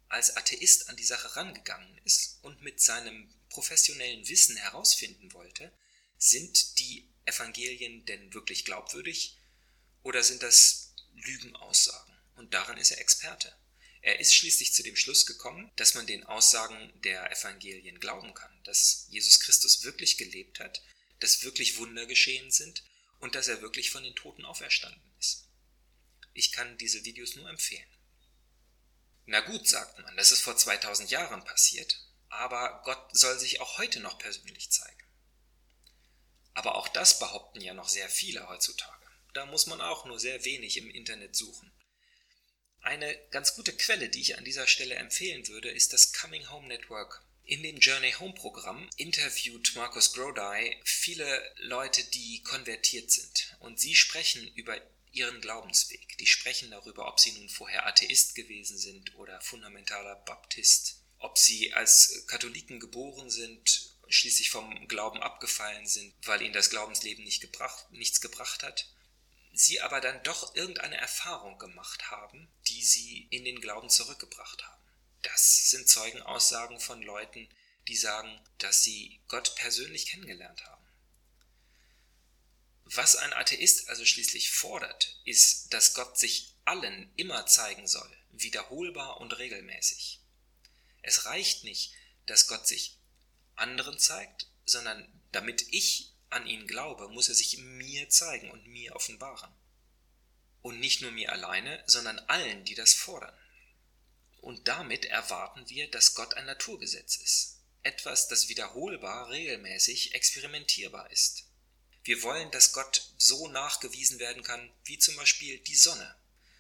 als 0.10 0.36
Atheist 0.38 0.90
an 0.90 0.96
die 0.96 1.04
Sache 1.04 1.36
rangegangen 1.36 1.98
ist 2.06 2.40
und 2.44 2.62
mit 2.62 2.82
seinem 2.82 3.34
professionellen 3.50 4.28
Wissen 4.28 4.58
herausfinden 4.58 5.34
wollte, 5.34 5.72
sind 6.18 6.80
die 6.80 7.10
Evangelien 7.26 8.06
denn 8.06 8.34
wirklich 8.34 8.66
glaubwürdig 8.66 9.38
oder 10.04 10.24
sind 10.24 10.44
das 10.44 10.83
Lügenaussagen? 11.16 12.14
Und 12.36 12.54
darin 12.54 12.78
ist 12.78 12.92
er 12.92 13.00
Experte. 13.00 13.56
Er 14.02 14.20
ist 14.20 14.36
schließlich 14.36 14.74
zu 14.74 14.84
dem 14.84 14.98
Schluss 14.98 15.26
gekommen, 15.26 15.72
dass 15.78 15.94
man 15.94 16.06
den 16.06 16.26
Aussagen 16.26 16.92
der 17.04 17.32
Evangelien 17.32 18.00
glauben 18.00 18.34
kann, 18.34 18.64
dass 18.64 19.06
Jesus 19.10 19.40
Christus 19.40 19.84
wirklich 19.84 20.18
gelebt 20.18 20.60
hat, 20.60 20.82
dass 21.20 21.44
wirklich 21.44 21.78
Wunder 21.78 22.06
geschehen 22.06 22.52
sind 22.52 22.84
und 23.20 23.36
dass 23.36 23.48
er 23.48 23.62
wirklich 23.62 23.92
von 23.92 24.04
den 24.04 24.16
Toten 24.16 24.44
auferstanden 24.44 25.02
ist. 25.20 25.48
Ich 26.34 26.52
kann 26.52 26.78
diese 26.78 27.06
Videos 27.06 27.36
nur 27.36 27.50
empfehlen. 27.50 27.88
Na 29.26 29.40
gut, 29.40 29.70
sagt 29.70 30.00
man, 30.00 30.18
das 30.18 30.32
ist 30.32 30.42
vor 30.42 30.58
2000 30.58 31.10
Jahren 31.10 31.46
passiert, 31.46 32.06
aber 32.28 32.82
Gott 32.84 33.16
soll 33.16 33.40
sich 33.40 33.62
auch 33.62 33.78
heute 33.78 34.02
noch 34.02 34.20
persönlich 34.20 34.70
zeigen. 34.70 35.04
Aber 36.54 36.76
auch 36.76 36.90
das 36.90 37.20
behaupten 37.20 37.62
ja 37.62 37.74
noch 37.74 37.88
sehr 37.88 38.10
viele 38.10 38.50
heutzutage. 38.50 38.93
Da 39.34 39.48
muss 39.48 39.66
man 39.66 39.82
auch 39.82 40.06
nur 40.06 40.20
sehr 40.20 40.46
wenig 40.46 40.78
im 40.78 40.90
Internet 40.90 41.36
suchen. 41.36 41.72
Eine 42.82 43.18
ganz 43.32 43.56
gute 43.56 43.74
Quelle, 43.76 44.10
die 44.10 44.22
ich 44.22 44.38
an 44.38 44.46
dieser 44.46 44.68
Stelle 44.68 44.96
empfehlen 44.96 45.48
würde, 45.48 45.72
ist 45.72 45.92
das 45.94 46.14
Coming 46.14 46.50
Home 46.52 46.68
Network. 46.68 47.26
In 47.46 47.64
dem 47.64 47.80
Journey 47.80 48.12
Home 48.12 48.36
Programm 48.36 48.90
interviewt 48.98 49.74
Markus 49.76 50.14
Grody 50.14 50.78
viele 50.84 51.56
Leute, 51.58 52.04
die 52.04 52.44
konvertiert 52.44 53.10
sind. 53.12 53.56
Und 53.60 53.80
sie 53.80 53.96
sprechen 53.96 54.48
über 54.54 54.80
ihren 55.12 55.42
Glaubensweg. 55.42 56.18
Die 56.20 56.28
sprechen 56.28 56.70
darüber, 56.72 57.08
ob 57.08 57.20
sie 57.20 57.32
nun 57.32 57.50
vorher 57.50 57.88
Atheist 57.88 58.36
gewesen 58.36 58.78
sind 58.78 59.16
oder 59.16 59.42
fundamentaler 59.42 60.16
Baptist, 60.16 61.02
ob 61.18 61.38
sie 61.38 61.74
als 61.74 62.26
Katholiken 62.28 62.80
geboren 62.80 63.30
sind, 63.30 63.90
schließlich 64.10 64.52
vom 64.52 64.88
Glauben 64.88 65.22
abgefallen 65.22 65.88
sind, 65.88 66.14
weil 66.28 66.42
ihnen 66.42 66.54
das 66.54 66.70
Glaubensleben 66.70 67.24
nicht 67.24 67.42
gebracht, 67.42 67.92
nichts 67.92 68.22
gebracht 68.22 68.62
hat 68.62 68.94
sie 69.54 69.80
aber 69.82 70.02
dann 70.02 70.22
doch 70.24 70.56
irgendeine 70.56 70.98
Erfahrung 70.98 71.60
gemacht 71.60 72.10
haben, 72.10 72.52
die 72.68 72.84
sie 72.84 73.28
in 73.30 73.46
den 73.46 73.62
Glauben 73.62 73.90
zurückgebracht 73.90 74.64
haben. 74.68 74.84
Das 75.22 75.70
sind 75.70 75.88
Zeugenaussagen 75.88 76.80
von 76.80 77.02
Leuten, 77.02 77.48
die 77.88 77.96
sagen, 77.96 78.42
dass 78.58 78.84
sie 78.84 79.22
Gott 79.28 79.56
persönlich 79.56 80.08
kennengelernt 80.08 80.66
haben. 80.66 80.84
Was 82.86 83.16
ein 83.16 83.34
Atheist 83.34 83.90
also 83.90 84.06
schließlich 84.06 84.52
fordert, 84.52 85.20
ist, 85.24 85.74
dass 85.74 85.94
Gott 85.94 86.18
sich 86.18 86.56
allen 86.66 87.12
immer 87.16 87.46
zeigen 87.46 87.88
soll, 87.88 88.12
wiederholbar 88.32 89.22
und 89.22 89.38
regelmäßig. 89.38 90.20
Es 91.02 91.26
reicht 91.26 91.64
nicht, 91.64 91.94
dass 92.26 92.48
Gott 92.48 92.68
sich 92.68 92.98
anderen 93.56 94.00
zeigt, 94.00 94.48
sondern 94.66 95.08
damit 95.32 95.66
ich 95.72 96.13
an 96.34 96.48
ihn 96.48 96.68
glaube, 96.68 97.08
muss 97.10 97.30
er 97.30 97.36
sich 97.36 97.58
mir 97.58 98.10
zeigen 98.10 98.52
und 98.52 98.68
mir 98.68 98.96
offenbaren. 98.96 99.52
Und 100.62 100.80
nicht 100.80 101.02
nur 101.02 101.12
mir 101.12 101.32
alleine, 101.32 101.84
sondern 101.88 102.20
allen, 102.20 102.64
die 102.66 102.76
das 102.76 102.94
fordern. 102.94 103.38
Und 104.42 104.68
damit 104.68 105.06
erwarten 105.06 105.70
wir, 105.70 105.90
dass 105.90 106.16
Gott 106.16 106.34
ein 106.34 106.46
Naturgesetz 106.46 107.16
ist. 107.18 107.60
Etwas, 107.82 108.28
das 108.28 108.50
wiederholbar, 108.50 109.30
regelmäßig, 109.30 110.16
experimentierbar 110.16 111.12
ist. 111.12 111.46
Wir 112.04 112.22
wollen, 112.24 112.52
dass 112.52 112.74
Gott 112.74 113.14
so 113.18 113.48
nachgewiesen 113.48 114.20
werden 114.20 114.44
kann, 114.44 114.72
wie 114.84 115.00
zum 115.00 115.16
Beispiel 115.16 115.60
die 115.60 115.76
Sonne. 115.76 116.16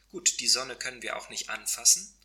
Gut, 0.10 0.39
die 0.39 0.48
Sonne 0.48 0.77
können 0.77 1.01
wir 1.01 1.18
auch 1.18 1.30
nicht 1.30 1.50
anfassen. 1.50 2.18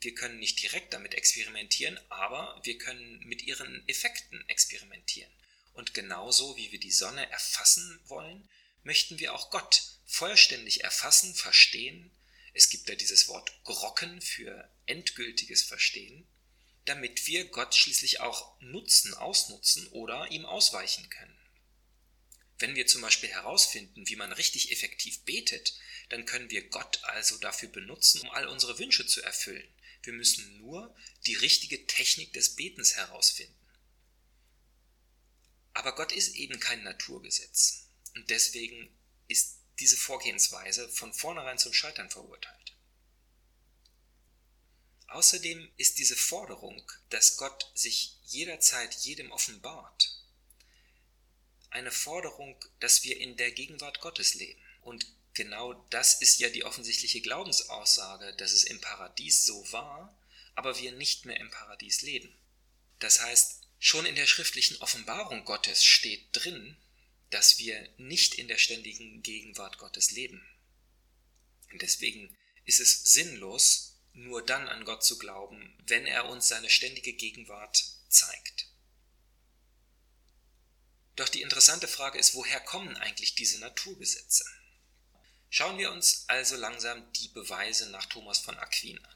Wir 0.00 0.14
können 0.14 0.38
nicht 0.38 0.60
direkt 0.62 0.92
damit 0.92 1.14
experimentieren, 1.14 1.98
aber 2.08 2.60
wir 2.64 2.78
können 2.78 3.20
mit 3.20 3.42
ihren 3.42 3.88
Effekten 3.88 4.46
experimentieren. 4.48 5.32
Und 5.76 5.92
genauso 5.92 6.56
wie 6.56 6.72
wir 6.72 6.80
die 6.80 6.90
Sonne 6.90 7.30
erfassen 7.30 8.00
wollen, 8.06 8.48
möchten 8.82 9.18
wir 9.18 9.34
auch 9.34 9.50
Gott 9.50 9.82
vollständig 10.06 10.82
erfassen, 10.84 11.34
verstehen. 11.34 12.10
Es 12.54 12.70
gibt 12.70 12.88
ja 12.88 12.94
dieses 12.94 13.28
Wort 13.28 13.52
Grocken 13.64 14.22
für 14.22 14.72
endgültiges 14.86 15.62
Verstehen, 15.62 16.26
damit 16.86 17.26
wir 17.26 17.44
Gott 17.48 17.74
schließlich 17.74 18.20
auch 18.20 18.58
nutzen, 18.60 19.12
ausnutzen 19.12 19.86
oder 19.88 20.30
ihm 20.30 20.46
ausweichen 20.46 21.10
können. 21.10 21.36
Wenn 22.58 22.74
wir 22.74 22.86
zum 22.86 23.02
Beispiel 23.02 23.28
herausfinden, 23.28 24.08
wie 24.08 24.16
man 24.16 24.32
richtig 24.32 24.72
effektiv 24.72 25.24
betet, 25.24 25.74
dann 26.08 26.24
können 26.24 26.48
wir 26.48 26.70
Gott 26.70 27.04
also 27.04 27.36
dafür 27.36 27.68
benutzen, 27.68 28.22
um 28.22 28.30
all 28.30 28.46
unsere 28.46 28.78
Wünsche 28.78 29.06
zu 29.06 29.20
erfüllen. 29.20 29.68
Wir 30.04 30.14
müssen 30.14 30.56
nur 30.56 30.96
die 31.26 31.34
richtige 31.34 31.86
Technik 31.86 32.32
des 32.32 32.56
Betens 32.56 32.96
herausfinden. 32.96 33.65
Aber 35.76 35.94
Gott 35.94 36.10
ist 36.10 36.36
eben 36.36 36.58
kein 36.58 36.82
Naturgesetz. 36.84 37.90
Und 38.14 38.30
deswegen 38.30 38.88
ist 39.28 39.58
diese 39.78 39.98
Vorgehensweise 39.98 40.88
von 40.88 41.12
vornherein 41.12 41.58
zum 41.58 41.74
Scheitern 41.74 42.08
verurteilt. 42.08 42.74
Außerdem 45.08 45.70
ist 45.76 45.98
diese 45.98 46.16
Forderung, 46.16 46.90
dass 47.10 47.36
Gott 47.36 47.70
sich 47.74 48.16
jederzeit 48.24 48.94
jedem 48.94 49.30
offenbart, 49.30 50.16
eine 51.68 51.92
Forderung, 51.92 52.58
dass 52.80 53.04
wir 53.04 53.20
in 53.20 53.36
der 53.36 53.50
Gegenwart 53.52 54.00
Gottes 54.00 54.32
leben. 54.32 54.58
Und 54.80 55.06
genau 55.34 55.74
das 55.90 56.22
ist 56.22 56.38
ja 56.38 56.48
die 56.48 56.64
offensichtliche 56.64 57.20
Glaubensaussage, 57.20 58.34
dass 58.36 58.52
es 58.52 58.64
im 58.64 58.80
Paradies 58.80 59.44
so 59.44 59.70
war, 59.72 60.18
aber 60.54 60.78
wir 60.78 60.92
nicht 60.92 61.26
mehr 61.26 61.38
im 61.38 61.50
Paradies 61.50 62.00
leben. 62.00 62.34
Das 62.98 63.20
heißt, 63.20 63.65
Schon 63.78 64.06
in 64.06 64.14
der 64.14 64.26
schriftlichen 64.26 64.76
Offenbarung 64.78 65.44
Gottes 65.44 65.84
steht 65.84 66.28
drin, 66.32 66.76
dass 67.30 67.58
wir 67.58 67.88
nicht 67.98 68.34
in 68.34 68.48
der 68.48 68.58
ständigen 68.58 69.22
Gegenwart 69.22 69.78
Gottes 69.78 70.10
leben. 70.10 70.46
Und 71.72 71.82
deswegen 71.82 72.36
ist 72.64 72.80
es 72.80 73.04
sinnlos, 73.04 74.00
nur 74.12 74.44
dann 74.44 74.68
an 74.68 74.84
Gott 74.84 75.04
zu 75.04 75.18
glauben, 75.18 75.76
wenn 75.86 76.06
er 76.06 76.28
uns 76.28 76.48
seine 76.48 76.70
ständige 76.70 77.12
Gegenwart 77.12 77.84
zeigt. 78.08 78.68
Doch 81.16 81.28
die 81.28 81.42
interessante 81.42 81.88
Frage 81.88 82.18
ist, 82.18 82.34
woher 82.34 82.60
kommen 82.60 82.96
eigentlich 82.96 83.34
diese 83.34 83.58
Naturgesetze? 83.58 84.44
Schauen 85.48 85.78
wir 85.78 85.90
uns 85.90 86.24
also 86.28 86.56
langsam 86.56 87.10
die 87.12 87.28
Beweise 87.28 87.90
nach 87.90 88.06
Thomas 88.06 88.38
von 88.38 88.58
Aquin 88.58 89.02
an. 89.04 89.15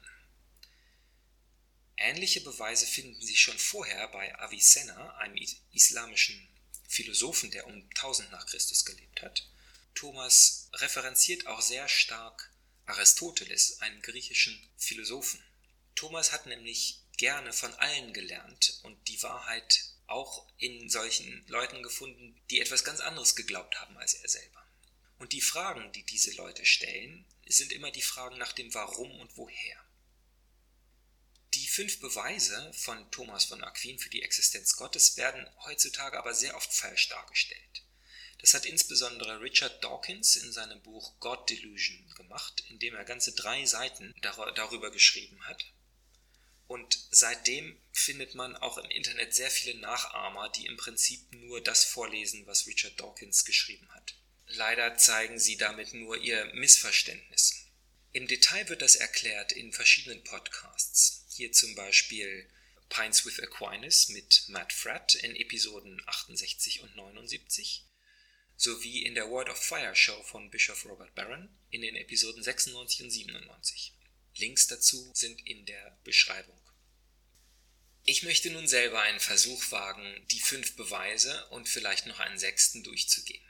Ähnliche 2.03 2.41
Beweise 2.41 2.87
finden 2.87 3.21
sich 3.21 3.39
schon 3.41 3.57
vorher 3.57 4.07
bei 4.07 4.37
Avicenna, 4.39 5.15
einem 5.17 5.37
islamischen 5.71 6.47
Philosophen, 6.87 7.51
der 7.51 7.67
um 7.67 7.73
1000 7.73 8.31
nach 8.31 8.45
Christus 8.47 8.85
gelebt 8.85 9.21
hat. 9.21 9.47
Thomas 9.93 10.69
referenziert 10.73 11.47
auch 11.47 11.61
sehr 11.61 11.87
stark 11.87 12.51
Aristoteles, 12.85 13.81
einen 13.81 14.01
griechischen 14.01 14.59
Philosophen. 14.77 15.41
Thomas 15.95 16.31
hat 16.31 16.47
nämlich 16.47 17.01
gerne 17.17 17.53
von 17.53 17.73
allen 17.75 18.13
gelernt 18.13 18.79
und 18.83 19.07
die 19.07 19.21
Wahrheit 19.21 19.85
auch 20.07 20.47
in 20.57 20.89
solchen 20.89 21.45
Leuten 21.47 21.83
gefunden, 21.83 22.41
die 22.49 22.59
etwas 22.59 22.83
ganz 22.83 22.99
anderes 22.99 23.35
geglaubt 23.35 23.79
haben 23.79 23.97
als 23.97 24.15
er 24.15 24.27
selber. 24.27 24.65
Und 25.19 25.33
die 25.33 25.41
Fragen, 25.41 25.91
die 25.91 26.03
diese 26.03 26.31
Leute 26.31 26.65
stellen, 26.65 27.25
sind 27.45 27.71
immer 27.71 27.91
die 27.91 28.01
Fragen 28.01 28.37
nach 28.37 28.53
dem 28.53 28.73
Warum 28.73 29.19
und 29.19 29.37
Woher. 29.37 29.80
Fünf 31.73 32.01
Beweise 32.01 32.69
von 32.73 33.09
Thomas 33.11 33.45
von 33.45 33.63
Aquin 33.63 33.97
für 33.97 34.09
die 34.09 34.23
Existenz 34.23 34.75
Gottes 34.75 35.15
werden 35.15 35.47
heutzutage 35.63 36.19
aber 36.19 36.33
sehr 36.33 36.57
oft 36.57 36.73
falsch 36.73 37.07
dargestellt. 37.07 37.83
Das 38.39 38.53
hat 38.53 38.65
insbesondere 38.65 39.39
Richard 39.39 39.81
Dawkins 39.81 40.35
in 40.35 40.51
seinem 40.51 40.81
Buch 40.81 41.17
God 41.21 41.49
Delusion 41.49 42.13
gemacht, 42.17 42.61
in 42.67 42.79
dem 42.79 42.93
er 42.93 43.05
ganze 43.05 43.31
drei 43.31 43.65
Seiten 43.65 44.13
darüber 44.19 44.91
geschrieben 44.91 45.41
hat. 45.45 45.63
Und 46.67 47.07
seitdem 47.09 47.81
findet 47.93 48.35
man 48.35 48.57
auch 48.57 48.77
im 48.77 48.91
Internet 48.91 49.33
sehr 49.33 49.49
viele 49.49 49.79
Nachahmer, 49.79 50.49
die 50.49 50.65
im 50.65 50.75
Prinzip 50.75 51.21
nur 51.31 51.63
das 51.63 51.85
vorlesen, 51.85 52.45
was 52.47 52.67
Richard 52.67 52.99
Dawkins 52.99 53.45
geschrieben 53.45 53.89
hat. 53.91 54.15
Leider 54.47 54.97
zeigen 54.97 55.39
sie 55.39 55.55
damit 55.55 55.93
nur 55.93 56.17
ihr 56.17 56.53
Missverständnis. 56.53 57.63
Im 58.11 58.27
Detail 58.27 58.67
wird 58.67 58.81
das 58.81 58.97
erklärt 58.97 59.53
in 59.53 59.71
verschiedenen 59.71 60.21
Podcasts. 60.25 61.20
Hier 61.41 61.51
zum 61.51 61.73
Beispiel 61.73 62.47
Pines 62.87 63.25
with 63.25 63.39
Aquinas 63.39 64.09
mit 64.09 64.43
Matt 64.49 64.71
Fratt 64.71 65.15
in 65.15 65.35
Episoden 65.35 65.99
68 66.05 66.81
und 66.81 66.95
79 66.95 67.83
sowie 68.55 69.03
in 69.03 69.15
der 69.15 69.27
Word 69.27 69.49
of 69.49 69.57
Fire 69.57 69.95
Show 69.95 70.21
von 70.21 70.51
Bischof 70.51 70.85
Robert 70.85 71.15
Barron 71.15 71.49
in 71.71 71.81
den 71.81 71.95
Episoden 71.95 72.43
96 72.43 73.01
und 73.01 73.09
97. 73.09 73.93
Links 74.35 74.67
dazu 74.67 75.11
sind 75.15 75.41
in 75.47 75.65
der 75.65 75.97
Beschreibung. 76.03 76.61
Ich 78.03 78.21
möchte 78.21 78.51
nun 78.51 78.67
selber 78.67 79.01
einen 79.01 79.19
Versuch 79.19 79.71
wagen, 79.71 80.27
die 80.29 80.41
fünf 80.41 80.75
Beweise 80.75 81.47
und 81.47 81.67
vielleicht 81.67 82.05
noch 82.05 82.19
einen 82.19 82.37
sechsten 82.37 82.83
durchzugehen. 82.83 83.43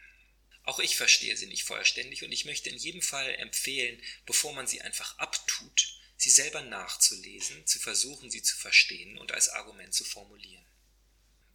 Auch 0.64 0.80
ich 0.80 0.96
verstehe 0.96 1.36
sie 1.36 1.48
nicht 1.48 1.64
vollständig 1.64 2.24
und 2.24 2.32
ich 2.32 2.46
möchte 2.46 2.70
in 2.70 2.78
jedem 2.78 3.02
Fall 3.02 3.36
empfehlen, 3.36 4.02
bevor 4.26 4.54
man 4.54 4.66
sie 4.66 4.80
einfach 4.80 5.18
abtut, 5.18 6.01
sie 6.22 6.30
selber 6.30 6.62
nachzulesen, 6.62 7.66
zu 7.66 7.80
versuchen, 7.80 8.30
sie 8.30 8.44
zu 8.44 8.56
verstehen 8.56 9.18
und 9.18 9.32
als 9.32 9.50
Argument 9.50 9.92
zu 9.92 10.04
formulieren. 10.04 10.64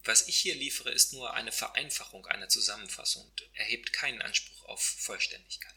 Was 0.03 0.27
ich 0.27 0.37
hier 0.37 0.55
liefere, 0.55 0.91
ist 0.91 1.13
nur 1.13 1.33
eine 1.33 1.53
Vereinfachung 1.53 2.25
einer 2.27 2.49
Zusammenfassung 2.49 3.25
und 3.25 3.49
erhebt 3.53 3.93
keinen 3.93 4.21
Anspruch 4.21 4.65
auf 4.65 4.81
Vollständigkeit. 4.81 5.73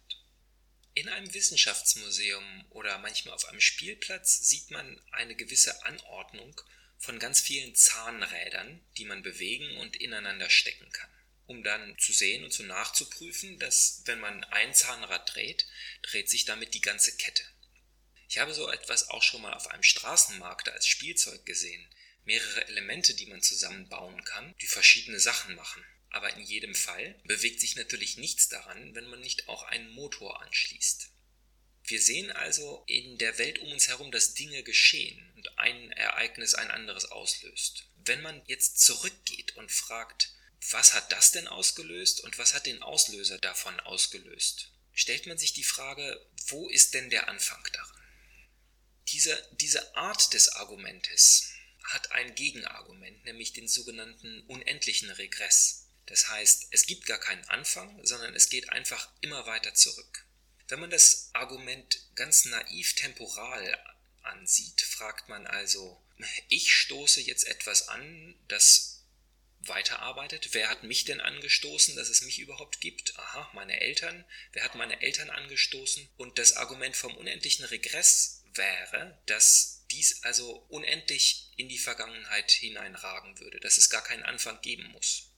In 0.94 1.08
einem 1.08 1.32
Wissenschaftsmuseum 1.32 2.66
oder 2.70 2.98
manchmal 2.98 3.34
auf 3.34 3.44
einem 3.44 3.60
Spielplatz 3.60 4.40
sieht 4.48 4.72
man 4.72 5.00
eine 5.12 5.36
gewisse 5.36 5.84
Anordnung 5.84 6.60
von 6.98 7.20
ganz 7.20 7.40
vielen 7.40 7.76
Zahnrädern, 7.76 8.84
die 8.98 9.04
man 9.04 9.22
bewegen 9.22 9.76
und 9.76 9.96
ineinander 9.96 10.50
stecken 10.50 10.90
kann, 10.90 11.10
um 11.46 11.62
dann 11.62 11.96
zu 11.98 12.12
sehen 12.12 12.42
und 12.42 12.52
zu 12.52 12.64
nachzuprüfen, 12.64 13.56
dass 13.60 14.02
wenn 14.06 14.18
man 14.18 14.42
ein 14.44 14.74
Zahnrad 14.74 15.32
dreht, 15.32 15.68
dreht 16.02 16.28
sich 16.28 16.44
damit 16.44 16.74
die 16.74 16.80
ganze 16.80 17.16
Kette. 17.16 17.44
Ich 18.30 18.38
habe 18.38 18.54
so 18.54 18.70
etwas 18.70 19.10
auch 19.10 19.24
schon 19.24 19.42
mal 19.42 19.54
auf 19.54 19.66
einem 19.66 19.82
Straßenmarkt 19.82 20.68
als 20.68 20.86
Spielzeug 20.86 21.44
gesehen. 21.44 21.84
Mehrere 22.24 22.68
Elemente, 22.68 23.12
die 23.12 23.26
man 23.26 23.42
zusammenbauen 23.42 24.22
kann, 24.22 24.54
die 24.62 24.68
verschiedene 24.68 25.18
Sachen 25.18 25.56
machen. 25.56 25.84
Aber 26.10 26.32
in 26.34 26.42
jedem 26.42 26.76
Fall 26.76 27.20
bewegt 27.24 27.60
sich 27.60 27.74
natürlich 27.74 28.18
nichts 28.18 28.48
daran, 28.48 28.94
wenn 28.94 29.06
man 29.06 29.18
nicht 29.18 29.48
auch 29.48 29.64
einen 29.64 29.90
Motor 29.90 30.40
anschließt. 30.42 31.10
Wir 31.82 32.00
sehen 32.00 32.30
also 32.30 32.84
in 32.86 33.18
der 33.18 33.36
Welt 33.38 33.58
um 33.58 33.72
uns 33.72 33.88
herum, 33.88 34.12
dass 34.12 34.34
Dinge 34.34 34.62
geschehen 34.62 35.32
und 35.34 35.58
ein 35.58 35.90
Ereignis 35.90 36.54
ein 36.54 36.70
anderes 36.70 37.06
auslöst. 37.06 37.88
Wenn 37.96 38.22
man 38.22 38.40
jetzt 38.46 38.78
zurückgeht 38.78 39.56
und 39.56 39.72
fragt, 39.72 40.32
was 40.70 40.94
hat 40.94 41.10
das 41.10 41.32
denn 41.32 41.48
ausgelöst 41.48 42.20
und 42.20 42.38
was 42.38 42.54
hat 42.54 42.66
den 42.66 42.80
Auslöser 42.80 43.38
davon 43.38 43.80
ausgelöst, 43.80 44.70
stellt 44.92 45.26
man 45.26 45.36
sich 45.36 45.52
die 45.52 45.64
Frage, 45.64 46.24
wo 46.46 46.68
ist 46.68 46.94
denn 46.94 47.10
der 47.10 47.26
Anfang 47.26 47.64
daran? 47.72 47.99
Diese, 49.12 49.48
diese 49.52 49.96
Art 49.96 50.32
des 50.34 50.48
Argumentes 50.50 51.52
hat 51.84 52.12
ein 52.12 52.34
Gegenargument, 52.34 53.24
nämlich 53.24 53.52
den 53.52 53.68
sogenannten 53.68 54.42
unendlichen 54.46 55.10
Regress. 55.10 55.88
Das 56.06 56.28
heißt, 56.28 56.68
es 56.70 56.86
gibt 56.86 57.06
gar 57.06 57.18
keinen 57.18 57.44
Anfang, 57.44 58.04
sondern 58.04 58.34
es 58.34 58.48
geht 58.48 58.68
einfach 58.70 59.12
immer 59.20 59.46
weiter 59.46 59.74
zurück. 59.74 60.26
Wenn 60.68 60.80
man 60.80 60.90
das 60.90 61.30
Argument 61.32 62.00
ganz 62.14 62.44
naiv 62.44 62.94
temporal 62.94 63.76
ansieht, 64.22 64.80
fragt 64.82 65.28
man 65.28 65.46
also, 65.46 66.00
ich 66.48 66.72
stoße 66.72 67.20
jetzt 67.20 67.46
etwas 67.46 67.88
an, 67.88 68.36
das 68.48 69.04
weiterarbeitet. 69.60 70.50
Wer 70.52 70.68
hat 70.68 70.84
mich 70.84 71.04
denn 71.04 71.20
angestoßen, 71.20 71.96
dass 71.96 72.08
es 72.08 72.22
mich 72.22 72.38
überhaupt 72.38 72.80
gibt? 72.80 73.18
Aha, 73.18 73.50
meine 73.52 73.80
Eltern. 73.80 74.24
Wer 74.52 74.64
hat 74.64 74.74
meine 74.74 75.02
Eltern 75.02 75.30
angestoßen? 75.30 76.08
Und 76.16 76.38
das 76.38 76.54
Argument 76.54 76.96
vom 76.96 77.16
unendlichen 77.16 77.64
Regress 77.66 78.39
wäre, 78.54 79.20
dass 79.26 79.84
dies 79.90 80.22
also 80.22 80.64
unendlich 80.68 81.50
in 81.56 81.68
die 81.68 81.78
Vergangenheit 81.78 82.50
hineinragen 82.50 83.38
würde, 83.38 83.60
dass 83.60 83.78
es 83.78 83.90
gar 83.90 84.02
keinen 84.02 84.22
Anfang 84.22 84.60
geben 84.60 84.84
muss. 84.92 85.30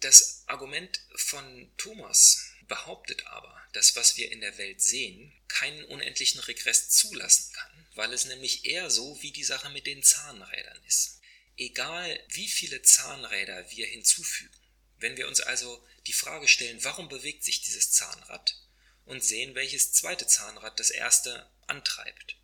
Das 0.00 0.44
Argument 0.46 1.00
von 1.14 1.72
Thomas 1.76 2.52
behauptet 2.68 3.26
aber, 3.26 3.60
dass 3.72 3.96
was 3.96 4.16
wir 4.16 4.30
in 4.30 4.40
der 4.40 4.58
Welt 4.58 4.82
sehen, 4.82 5.32
keinen 5.48 5.84
unendlichen 5.84 6.40
Regress 6.40 6.90
zulassen 6.90 7.52
kann, 7.52 7.88
weil 7.94 8.12
es 8.12 8.26
nämlich 8.26 8.64
eher 8.64 8.90
so 8.90 9.20
wie 9.22 9.32
die 9.32 9.44
Sache 9.44 9.70
mit 9.70 9.86
den 9.86 10.02
Zahnrädern 10.02 10.82
ist. 10.86 11.20
Egal 11.56 12.20
wie 12.28 12.48
viele 12.48 12.82
Zahnräder 12.82 13.70
wir 13.70 13.86
hinzufügen, 13.86 14.54
wenn 14.98 15.16
wir 15.16 15.28
uns 15.28 15.40
also 15.40 15.84
die 16.06 16.12
Frage 16.12 16.48
stellen, 16.48 16.84
warum 16.84 17.08
bewegt 17.08 17.44
sich 17.44 17.62
dieses 17.62 17.92
Zahnrad 17.92 18.60
und 19.04 19.24
sehen, 19.24 19.54
welches 19.54 19.92
zweite 19.92 20.26
Zahnrad 20.26 20.78
das 20.78 20.90
erste 20.90 21.50
antreibt 21.66 22.36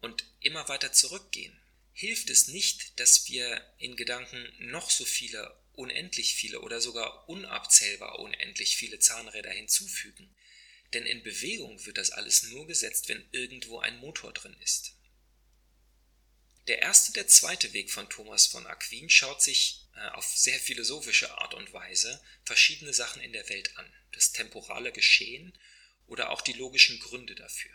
und 0.00 0.24
immer 0.40 0.68
weiter 0.68 0.92
zurückgehen, 0.92 1.58
hilft 1.92 2.30
es 2.30 2.48
nicht, 2.48 2.98
dass 3.00 3.28
wir 3.28 3.74
in 3.78 3.96
Gedanken 3.96 4.52
noch 4.58 4.90
so 4.90 5.04
viele 5.04 5.58
unendlich 5.72 6.34
viele 6.34 6.60
oder 6.60 6.80
sogar 6.80 7.28
unabzählbar 7.28 8.18
unendlich 8.18 8.76
viele 8.76 8.98
Zahnräder 8.98 9.50
hinzufügen. 9.50 10.34
Denn 10.92 11.04
in 11.04 11.22
Bewegung 11.22 11.84
wird 11.84 11.98
das 11.98 12.10
alles 12.10 12.44
nur 12.44 12.66
gesetzt, 12.66 13.08
wenn 13.08 13.26
irgendwo 13.32 13.80
ein 13.80 13.98
Motor 13.98 14.32
drin 14.32 14.56
ist. 14.62 14.94
Der 16.68 16.82
erste, 16.82 17.12
der 17.12 17.28
zweite 17.28 17.72
Weg 17.72 17.92
von 17.92 18.08
Thomas 18.08 18.46
von 18.46 18.66
Aquin 18.66 19.08
schaut 19.08 19.42
sich 19.42 19.86
äh, 19.94 20.08
auf 20.10 20.26
sehr 20.36 20.58
philosophische 20.58 21.38
Art 21.38 21.54
und 21.54 21.72
Weise 21.72 22.20
verschiedene 22.44 22.92
Sachen 22.92 23.22
in 23.22 23.32
der 23.32 23.48
Welt 23.48 23.76
an, 23.76 23.92
das 24.12 24.32
temporale 24.32 24.92
Geschehen 24.92 25.56
oder 26.06 26.30
auch 26.30 26.40
die 26.40 26.54
logischen 26.54 26.98
Gründe 26.98 27.34
dafür. 27.34 27.72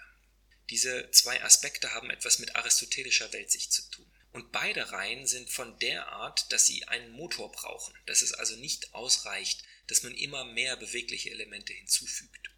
Diese 0.71 1.11
zwei 1.11 1.43
Aspekte 1.43 1.93
haben 1.93 2.09
etwas 2.09 2.39
mit 2.39 2.55
aristotelischer 2.55 3.31
Weltsicht 3.33 3.73
zu 3.73 3.81
tun. 3.91 4.09
Und 4.31 4.53
beide 4.53 4.93
Reihen 4.93 5.27
sind 5.27 5.49
von 5.49 5.77
der 5.79 6.07
Art, 6.07 6.49
dass 6.53 6.65
sie 6.65 6.85
einen 6.85 7.11
Motor 7.11 7.51
brauchen, 7.51 7.93
dass 8.05 8.21
es 8.21 8.31
also 8.31 8.55
nicht 8.55 8.93
ausreicht, 8.93 9.63
dass 9.87 10.03
man 10.03 10.15
immer 10.15 10.45
mehr 10.45 10.77
bewegliche 10.77 11.29
Elemente 11.29 11.73
hinzufügt. 11.73 12.49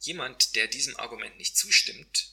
Jemand, 0.00 0.56
der 0.56 0.66
diesem 0.66 0.96
Argument 0.96 1.36
nicht 1.36 1.58
zustimmt, 1.58 2.32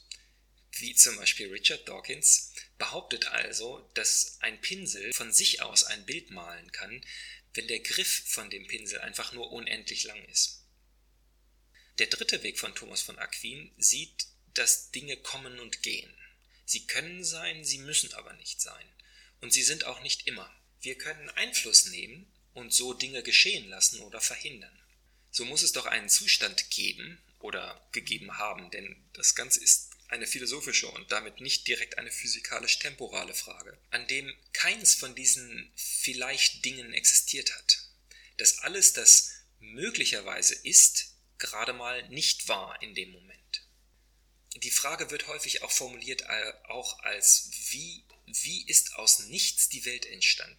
wie 0.78 0.96
zum 0.96 1.18
Beispiel 1.18 1.50
Richard 1.50 1.86
Dawkins, 1.90 2.54
behauptet 2.78 3.28
also, 3.28 3.92
dass 3.94 4.38
ein 4.40 4.62
Pinsel 4.62 5.12
von 5.12 5.34
sich 5.34 5.62
aus 5.62 5.84
ein 5.84 6.06
Bild 6.06 6.32
malen 6.32 6.72
kann, 6.72 7.06
wenn 7.54 7.68
der 7.68 7.82
Griff 7.82 8.24
von 8.28 8.50
dem 8.50 8.66
Pinsel 8.68 9.02
einfach 9.02 9.34
nur 9.34 9.52
unendlich 9.52 10.06
lang 10.06 10.24
ist. 10.30 10.64
Der 11.98 12.08
dritte 12.08 12.42
Weg 12.44 12.58
von 12.58 12.74
Thomas 12.74 13.02
von 13.02 13.20
Aquin 13.20 13.74
sieht, 13.78 14.28
dass 14.54 14.92
Dinge 14.92 15.18
kommen 15.18 15.60
und 15.60 15.82
gehen. 15.82 16.14
Sie 16.66 16.86
können 16.88 17.24
sein, 17.24 17.64
sie 17.66 17.80
müssen 17.80 18.14
aber 18.14 18.34
nicht 18.34 18.62
sein. 18.62 18.86
Und 19.42 19.52
sie 19.52 19.64
sind 19.64 19.86
auch 19.86 20.02
nicht 20.02 20.28
immer. 20.28 20.54
Wir 20.80 20.98
können 20.98 21.30
Einfluss 21.32 21.88
nehmen 21.88 22.32
und 22.54 22.74
so 22.74 22.94
Dinge 22.94 23.24
geschehen 23.24 23.70
lassen 23.70 24.00
oder 24.02 24.22
verhindern. 24.22 24.78
So 25.32 25.46
muss 25.46 25.64
es 25.64 25.72
doch 25.72 25.86
einen 25.86 26.10
Zustand 26.10 26.70
geben 26.70 27.22
oder 27.40 27.88
gegeben 27.92 28.38
haben, 28.38 28.70
denn 28.72 28.96
das 29.14 29.36
Ganze 29.36 29.62
ist 29.62 29.92
eine 30.10 30.28
philosophische 30.28 30.90
und 30.90 31.12
damit 31.12 31.40
nicht 31.40 31.68
direkt 31.68 31.98
eine 31.98 32.12
physikalisch-temporale 32.12 33.34
Frage, 33.34 33.78
an 33.92 34.06
dem 34.08 34.32
keins 34.52 34.94
von 34.94 35.16
diesen 35.16 35.72
vielleicht 35.76 36.66
Dingen 36.66 36.94
existiert 36.94 37.56
hat. 37.56 37.80
Dass 38.38 38.60
alles, 38.60 38.94
das 38.94 39.32
möglicherweise 39.60 40.54
ist, 40.54 41.16
gerade 41.38 41.74
mal 41.74 42.08
nicht 42.10 42.50
war 42.50 42.82
in 42.82 42.94
dem 42.94 43.12
Moment. 43.12 43.64
Die 44.56 44.72
Frage 44.72 45.12
wird 45.12 45.28
häufig 45.28 45.62
auch 45.62 45.72
formuliert 45.72 46.24
äh, 46.24 46.54
auch 46.68 47.00
als 47.00 47.50
wie, 47.72 48.04
wie 48.26 48.68
ist 48.68 48.96
aus 48.96 49.20
nichts 49.20 49.70
die 49.70 49.86
Welt 49.86 50.06
entstanden? 50.06 50.58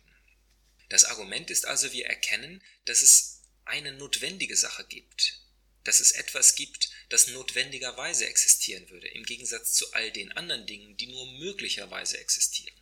Das 0.88 1.04
Argument 1.04 1.50
ist 1.50 1.66
also, 1.66 1.92
wir 1.92 2.06
erkennen, 2.06 2.62
dass 2.84 3.02
es 3.02 3.42
eine 3.64 3.92
notwendige 3.92 4.56
Sache 4.56 4.84
gibt, 4.86 5.40
dass 5.84 6.00
es 6.00 6.12
etwas 6.12 6.54
gibt, 6.54 6.90
das 7.08 7.28
notwendigerweise 7.28 8.26
existieren 8.26 8.88
würde, 8.90 9.08
im 9.08 9.24
Gegensatz 9.24 9.72
zu 9.72 9.92
all 9.92 10.10
den 10.10 10.32
anderen 10.32 10.66
Dingen, 10.66 10.96
die 10.96 11.06
nur 11.06 11.26
möglicherweise 11.38 12.18
existieren. 12.18 12.76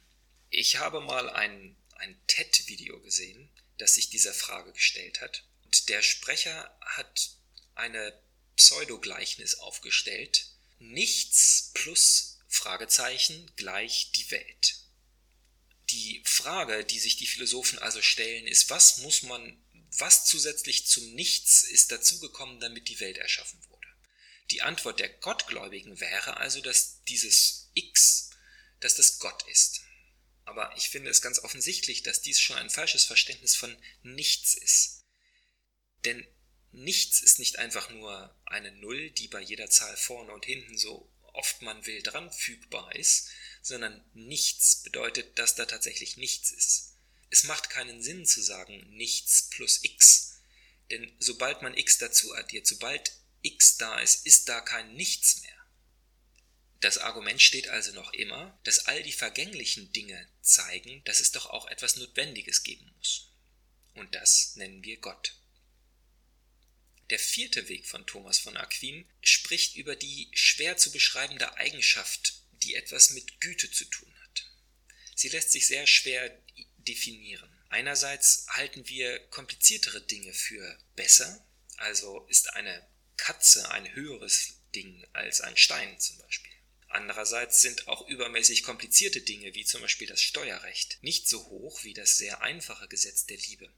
Ich 0.51 0.77
habe 0.77 1.01
mal 1.01 1.31
ein, 1.31 1.77
ein 1.96 2.20
TED-Video 2.27 3.01
gesehen, 3.01 3.51
das 3.79 3.94
sich 3.94 4.11
dieser 4.11 4.35
Frage 4.35 4.73
gestellt 4.73 5.20
hat. 5.20 5.44
Und 5.64 5.88
der 5.88 6.03
Sprecher 6.03 6.77
hat 6.81 7.31
eine 7.75 8.20
Pseudogleichnis 8.57 9.55
aufgestellt, 9.57 10.49
Nichts 10.80 11.70
plus 11.74 12.38
Fragezeichen 12.48 13.52
gleich 13.56 14.12
die 14.12 14.30
Welt. 14.30 14.80
Die 15.90 16.22
Frage, 16.24 16.84
die 16.84 16.98
sich 16.98 17.16
die 17.16 17.26
Philosophen 17.26 17.78
also 17.78 18.00
stellen, 18.00 18.46
ist, 18.46 18.70
was 18.70 18.98
muss 18.98 19.22
man, 19.22 19.62
was 19.98 20.24
zusätzlich 20.24 20.86
zum 20.86 21.14
Nichts 21.14 21.64
ist 21.64 21.92
dazugekommen, 21.92 22.60
damit 22.60 22.88
die 22.88 22.98
Welt 22.98 23.18
erschaffen 23.18 23.62
wurde? 23.68 23.88
Die 24.50 24.62
Antwort 24.62 25.00
der 25.00 25.10
Gottgläubigen 25.10 26.00
wäre 26.00 26.38
also, 26.38 26.60
dass 26.60 27.04
dieses 27.04 27.70
X, 27.74 28.30
dass 28.80 28.96
das 28.96 29.18
Gott 29.18 29.46
ist. 29.48 29.82
Aber 30.44 30.74
ich 30.76 30.88
finde 30.88 31.10
es 31.10 31.20
ganz 31.22 31.40
offensichtlich, 31.40 32.02
dass 32.02 32.22
dies 32.22 32.40
schon 32.40 32.56
ein 32.56 32.70
falsches 32.70 33.04
Verständnis 33.04 33.54
von 33.54 33.76
Nichts 34.02 34.54
ist. 34.54 35.04
Denn 36.04 36.26
Nichts 36.72 37.20
ist 37.20 37.38
nicht 37.38 37.59
einfach 37.59 37.90
nur 37.90 38.35
eine 38.46 38.72
Null, 38.72 39.11
die 39.11 39.28
bei 39.28 39.40
jeder 39.40 39.68
Zahl 39.70 39.96
vorne 39.96 40.33
und 40.33 40.44
hinten 40.44 40.78
so 40.78 41.11
oft 41.33 41.62
man 41.62 41.85
will 41.87 42.02
dran 42.02 42.30
fügbar 42.30 42.94
ist, 42.94 43.28
sondern 43.62 44.04
nichts 44.14 44.83
bedeutet, 44.83 45.38
dass 45.38 45.54
da 45.54 45.66
tatsächlich 45.66 46.16
nichts 46.16 46.50
ist. 46.50 46.96
Es 47.30 47.44
macht 47.44 47.70
keinen 47.70 48.02
Sinn 48.02 48.26
zu 48.26 48.42
sagen 48.42 48.85
nichts 48.90 49.48
plus 49.50 49.85
x, 49.85 50.40
denn 50.90 51.14
sobald 51.18 51.62
man 51.62 51.76
x 51.76 51.98
dazu 51.98 52.35
addiert, 52.35 52.66
sobald 52.66 53.12
x 53.42 53.76
da 53.76 53.98
ist, 54.00 54.26
ist 54.26 54.48
da 54.48 54.61
kein 54.61 54.94
nichts 54.94 55.40
mehr. 55.42 55.50
Das 56.80 56.98
Argument 56.98 57.40
steht 57.40 57.68
also 57.68 57.92
noch 57.92 58.12
immer, 58.14 58.59
dass 58.64 58.87
all 58.87 59.02
die 59.02 59.12
vergänglichen 59.12 59.92
Dinge 59.92 60.28
zeigen, 60.40 61.02
dass 61.04 61.20
es 61.20 61.30
doch 61.30 61.46
auch 61.46 61.66
etwas 61.66 61.96
Notwendiges 61.96 62.62
geben 62.62 62.90
muss. 62.96 63.33
Und 63.94 64.14
das 64.14 64.56
nennen 64.56 64.83
wir 64.83 64.98
Gott. 64.98 65.39
Der 67.11 67.18
vierte 67.18 67.68
Weg 67.68 67.88
von 67.88 68.07
Thomas 68.07 68.38
von 68.38 68.57
Aquin 68.57 69.05
spricht 69.20 69.75
über 69.75 69.96
die 69.96 70.31
schwer 70.33 70.77
zu 70.77 70.92
beschreibende 70.92 71.57
Eigenschaft, 71.57 72.35
die 72.62 72.77
etwas 72.77 73.11
mit 73.11 73.40
Güte 73.40 73.70
zu 73.70 73.85
tun 73.85 74.14
hat. 74.23 74.49
Sie 75.16 75.29
lässt 75.29 75.51
sich 75.51 75.66
sehr 75.66 75.88
schwer 75.88 76.31
definieren. 76.79 77.51
Einerseits 77.68 78.46
halten 78.51 78.88
wir 78.88 79.18
kompliziertere 79.29 80.01
Dinge 80.03 80.33
für 80.33 80.79
besser, 80.94 81.44
also 81.77 82.27
ist 82.29 82.55
eine 82.55 82.88
Katze 83.16 83.70
ein 83.70 83.92
höheres 83.92 84.61
Ding 84.75 85.05
als 85.12 85.40
ein 85.40 85.57
Stein 85.57 85.99
zum 85.99 86.18
Beispiel. 86.18 86.53
Andererseits 86.88 87.61
sind 87.61 87.88
auch 87.88 88.07
übermäßig 88.09 88.62
komplizierte 88.62 89.20
Dinge 89.20 89.55
wie 89.55 89.64
zum 89.64 89.81
Beispiel 89.81 90.07
das 90.07 90.23
Steuerrecht 90.23 90.99
nicht 91.03 91.29
so 91.29 91.44
hoch 91.46 91.83
wie 91.85 91.94
das 91.94 92.18
sehr 92.18 92.40
einfache 92.42 92.88
Gesetz 92.88 93.27
der 93.27 93.37
Liebe. 93.37 93.73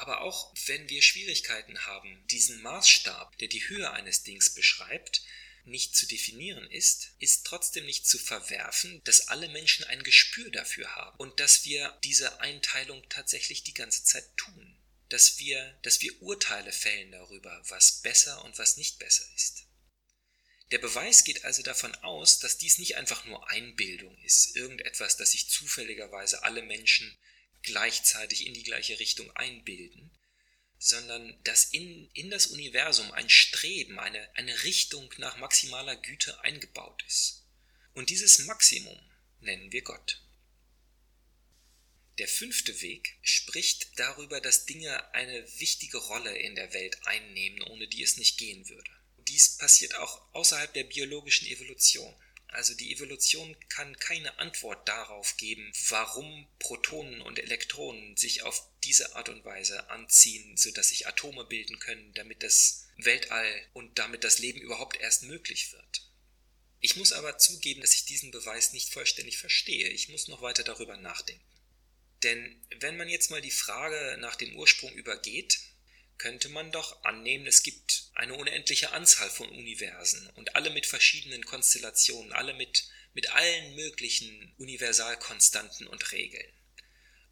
Aber 0.00 0.22
auch 0.22 0.50
wenn 0.64 0.88
wir 0.88 1.02
Schwierigkeiten 1.02 1.84
haben, 1.84 2.26
diesen 2.28 2.62
Maßstab, 2.62 3.36
der 3.36 3.48
die 3.48 3.68
Höhe 3.68 3.90
eines 3.90 4.22
Dings 4.22 4.54
beschreibt, 4.54 5.20
nicht 5.66 5.94
zu 5.94 6.06
definieren 6.06 6.66
ist, 6.70 7.10
ist 7.18 7.44
trotzdem 7.44 7.84
nicht 7.84 8.06
zu 8.06 8.18
verwerfen, 8.18 9.02
dass 9.04 9.28
alle 9.28 9.50
Menschen 9.50 9.84
ein 9.84 10.02
Gespür 10.02 10.50
dafür 10.52 10.96
haben 10.96 11.18
und 11.18 11.38
dass 11.38 11.66
wir 11.66 11.98
diese 12.02 12.40
Einteilung 12.40 13.06
tatsächlich 13.10 13.62
die 13.62 13.74
ganze 13.74 14.02
Zeit 14.02 14.24
tun. 14.38 14.74
Dass 15.10 15.38
wir, 15.38 15.78
dass 15.82 16.00
wir 16.00 16.22
Urteile 16.22 16.72
fällen 16.72 17.12
darüber, 17.12 17.62
was 17.68 18.00
besser 18.00 18.42
und 18.46 18.56
was 18.56 18.78
nicht 18.78 18.98
besser 18.98 19.26
ist. 19.36 19.66
Der 20.70 20.78
Beweis 20.78 21.24
geht 21.24 21.44
also 21.44 21.62
davon 21.62 21.94
aus, 21.96 22.38
dass 22.38 22.56
dies 22.56 22.78
nicht 22.78 22.96
einfach 22.96 23.26
nur 23.26 23.50
Einbildung 23.50 24.16
ist, 24.22 24.56
irgendetwas, 24.56 25.18
das 25.18 25.32
sich 25.32 25.50
zufälligerweise 25.50 26.42
alle 26.42 26.62
Menschen 26.62 27.18
gleichzeitig 27.62 28.46
in 28.46 28.54
die 28.54 28.62
gleiche 28.62 28.98
Richtung 28.98 29.30
einbilden, 29.36 30.10
sondern 30.78 31.38
dass 31.44 31.64
in, 31.64 32.10
in 32.14 32.30
das 32.30 32.46
Universum 32.46 33.10
ein 33.12 33.28
Streben, 33.28 33.98
eine, 33.98 34.34
eine 34.36 34.64
Richtung 34.64 35.12
nach 35.18 35.36
maximaler 35.36 35.96
Güte 35.96 36.40
eingebaut 36.40 37.04
ist. 37.06 37.44
Und 37.92 38.10
dieses 38.10 38.38
Maximum 38.40 38.98
nennen 39.40 39.70
wir 39.72 39.82
Gott. 39.82 40.22
Der 42.18 42.28
fünfte 42.28 42.80
Weg 42.82 43.16
spricht 43.22 43.98
darüber, 43.98 44.40
dass 44.40 44.66
Dinge 44.66 45.14
eine 45.14 45.46
wichtige 45.58 45.98
Rolle 45.98 46.36
in 46.36 46.54
der 46.54 46.72
Welt 46.74 46.98
einnehmen, 47.06 47.62
ohne 47.62 47.88
die 47.88 48.02
es 48.02 48.16
nicht 48.16 48.36
gehen 48.36 48.68
würde. 48.68 48.90
Dies 49.28 49.56
passiert 49.56 49.94
auch 49.94 50.34
außerhalb 50.34 50.72
der 50.74 50.84
biologischen 50.84 51.48
Evolution. 51.48 52.14
Also 52.52 52.74
die 52.74 52.92
Evolution 52.92 53.56
kann 53.68 53.96
keine 53.98 54.38
Antwort 54.38 54.88
darauf 54.88 55.36
geben, 55.36 55.72
warum 55.88 56.48
Protonen 56.58 57.22
und 57.22 57.38
Elektronen 57.38 58.16
sich 58.16 58.42
auf 58.42 58.66
diese 58.82 59.14
Art 59.14 59.28
und 59.28 59.44
Weise 59.44 59.88
anziehen, 59.88 60.56
sodass 60.56 60.88
sich 60.88 61.06
Atome 61.06 61.44
bilden 61.44 61.78
können, 61.78 62.12
damit 62.14 62.42
das 62.42 62.88
Weltall 62.96 63.66
und 63.72 63.98
damit 63.98 64.24
das 64.24 64.40
Leben 64.40 64.60
überhaupt 64.60 64.98
erst 64.98 65.22
möglich 65.22 65.72
wird. 65.72 66.10
Ich 66.80 66.96
muss 66.96 67.12
aber 67.12 67.38
zugeben, 67.38 67.82
dass 67.82 67.94
ich 67.94 68.04
diesen 68.06 68.30
Beweis 68.30 68.72
nicht 68.72 68.92
vollständig 68.92 69.38
verstehe. 69.38 69.88
Ich 69.88 70.08
muss 70.08 70.28
noch 70.28 70.42
weiter 70.42 70.64
darüber 70.64 70.96
nachdenken. 70.96 71.44
Denn 72.22 72.60
wenn 72.80 72.96
man 72.96 73.08
jetzt 73.08 73.30
mal 73.30 73.40
die 73.40 73.50
Frage 73.50 74.16
nach 74.18 74.36
dem 74.36 74.56
Ursprung 74.56 74.92
übergeht, 74.94 75.60
könnte 76.20 76.50
man 76.50 76.70
doch 76.70 77.02
annehmen, 77.02 77.46
es 77.46 77.62
gibt 77.62 78.10
eine 78.12 78.34
unendliche 78.34 78.92
Anzahl 78.92 79.30
von 79.30 79.48
Universen 79.48 80.28
und 80.34 80.54
alle 80.54 80.68
mit 80.68 80.84
verschiedenen 80.84 81.46
Konstellationen, 81.46 82.34
alle 82.34 82.52
mit, 82.52 82.90
mit 83.14 83.32
allen 83.32 83.74
möglichen 83.74 84.54
Universalkonstanten 84.58 85.86
und 85.86 86.12
Regeln. 86.12 86.52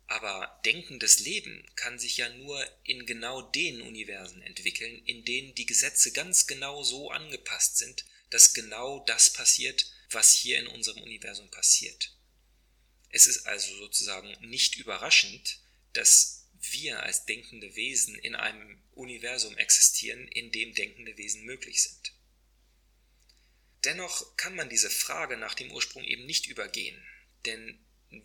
Aber 0.06 0.58
denkendes 0.64 1.20
Leben 1.20 1.70
kann 1.76 1.98
sich 1.98 2.16
ja 2.16 2.30
nur 2.30 2.66
in 2.82 3.04
genau 3.04 3.42
den 3.42 3.82
Universen 3.82 4.40
entwickeln, 4.40 5.04
in 5.04 5.22
denen 5.22 5.54
die 5.54 5.66
Gesetze 5.66 6.10
ganz 6.12 6.46
genau 6.46 6.82
so 6.82 7.10
angepasst 7.10 7.76
sind, 7.76 8.06
dass 8.30 8.54
genau 8.54 9.04
das 9.04 9.34
passiert, 9.34 9.84
was 10.08 10.34
hier 10.34 10.58
in 10.60 10.66
unserem 10.66 11.02
Universum 11.02 11.50
passiert. 11.50 12.16
Es 13.10 13.26
ist 13.26 13.46
also 13.46 13.76
sozusagen 13.76 14.34
nicht 14.48 14.76
überraschend, 14.76 15.58
dass 15.92 16.37
wir 16.60 17.02
als 17.02 17.24
denkende 17.26 17.74
Wesen 17.76 18.14
in 18.16 18.34
einem 18.34 18.82
Universum 18.92 19.56
existieren, 19.56 20.26
in 20.28 20.50
dem 20.52 20.74
denkende 20.74 21.16
Wesen 21.16 21.44
möglich 21.44 21.82
sind. 21.82 22.12
Dennoch 23.84 24.36
kann 24.36 24.56
man 24.56 24.68
diese 24.68 24.90
Frage 24.90 25.36
nach 25.36 25.54
dem 25.54 25.70
Ursprung 25.70 26.04
eben 26.04 26.26
nicht 26.26 26.46
übergehen, 26.46 27.00
denn 27.46 27.78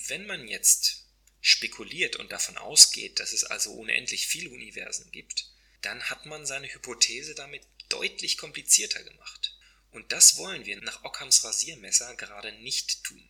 wenn 0.08 0.26
man 0.26 0.48
jetzt 0.48 1.06
spekuliert 1.42 2.16
und 2.16 2.32
davon 2.32 2.58
ausgeht, 2.58 3.20
dass 3.20 3.34
es 3.34 3.44
also 3.44 3.74
unendlich 3.74 4.28
viele 4.28 4.50
Universen 4.50 5.12
gibt, 5.12 5.46
dann 5.82 6.02
hat 6.10 6.26
man 6.26 6.46
seine 6.46 6.74
Hypothese 6.74 7.36
damit 7.36 7.64
deutlich 7.90 8.38
komplizierter 8.38 9.04
gemacht. 9.04 9.58
Und 9.92 10.12
das 10.12 10.38
wollen 10.38 10.66
wir 10.66 10.82
nach 10.82 11.04
Ockhams 11.04 11.44
Rasiermesser 11.44 12.16
gerade 12.16 12.52
nicht 12.54 13.04
tun. 13.04 13.30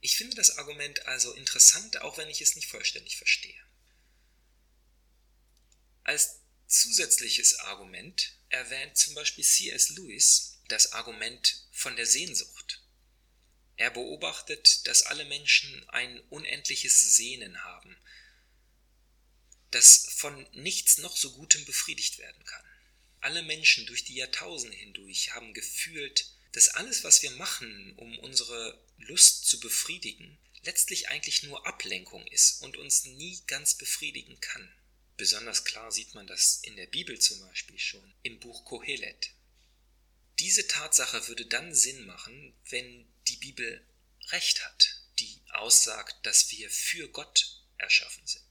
Ich 0.00 0.16
finde 0.16 0.36
das 0.36 0.58
Argument 0.58 1.06
also 1.06 1.32
interessant, 1.32 2.00
auch 2.02 2.18
wenn 2.18 2.28
ich 2.28 2.40
es 2.40 2.54
nicht 2.54 2.68
vollständig 2.68 3.16
verstehe. 3.16 3.60
Als 6.04 6.40
zusätzliches 6.66 7.58
Argument 7.60 8.36
erwähnt 8.48 8.96
zum 8.96 9.14
Beispiel 9.14 9.44
C.S. 9.44 9.90
Lewis 9.90 10.60
das 10.68 10.92
Argument 10.92 11.66
von 11.72 11.96
der 11.96 12.06
Sehnsucht. 12.06 12.82
Er 13.76 13.90
beobachtet, 13.90 14.86
dass 14.86 15.02
alle 15.02 15.24
Menschen 15.24 15.88
ein 15.90 16.20
unendliches 16.30 17.16
Sehnen 17.16 17.62
haben, 17.64 17.96
das 19.70 20.08
von 20.16 20.48
nichts 20.52 20.98
noch 20.98 21.16
so 21.16 21.32
Gutem 21.32 21.64
befriedigt 21.64 22.18
werden 22.18 22.44
kann. 22.44 22.64
Alle 23.20 23.42
Menschen 23.42 23.86
durch 23.86 24.04
die 24.04 24.14
Jahrtausende 24.14 24.76
hindurch 24.76 25.34
haben 25.34 25.54
gefühlt, 25.54 26.30
dass 26.52 26.68
alles, 26.68 27.04
was 27.04 27.22
wir 27.22 27.30
machen, 27.32 27.94
um 27.96 28.18
unsere 28.18 28.82
Lust 28.98 29.46
zu 29.46 29.60
befriedigen, 29.60 30.38
letztlich 30.62 31.08
eigentlich 31.08 31.42
nur 31.42 31.66
Ablenkung 31.66 32.26
ist 32.26 32.62
und 32.62 32.76
uns 32.76 33.04
nie 33.04 33.40
ganz 33.46 33.74
befriedigen 33.74 34.40
kann. 34.40 34.72
Besonders 35.16 35.64
klar 35.64 35.90
sieht 35.90 36.14
man 36.14 36.26
das 36.26 36.60
in 36.62 36.76
der 36.76 36.86
Bibel 36.86 37.18
zum 37.18 37.40
Beispiel 37.40 37.78
schon, 37.78 38.14
im 38.22 38.38
Buch 38.38 38.64
Kohelet. 38.64 39.30
Diese 40.38 40.68
Tatsache 40.68 41.26
würde 41.26 41.46
dann 41.46 41.74
Sinn 41.74 42.06
machen, 42.06 42.54
wenn 42.70 43.12
die 43.26 43.36
Bibel 43.36 43.84
recht 44.30 44.64
hat, 44.64 45.02
die 45.18 45.42
aussagt, 45.50 46.14
dass 46.24 46.50
wir 46.52 46.70
für 46.70 47.08
Gott 47.08 47.64
erschaffen 47.78 48.26
sind. 48.26 48.44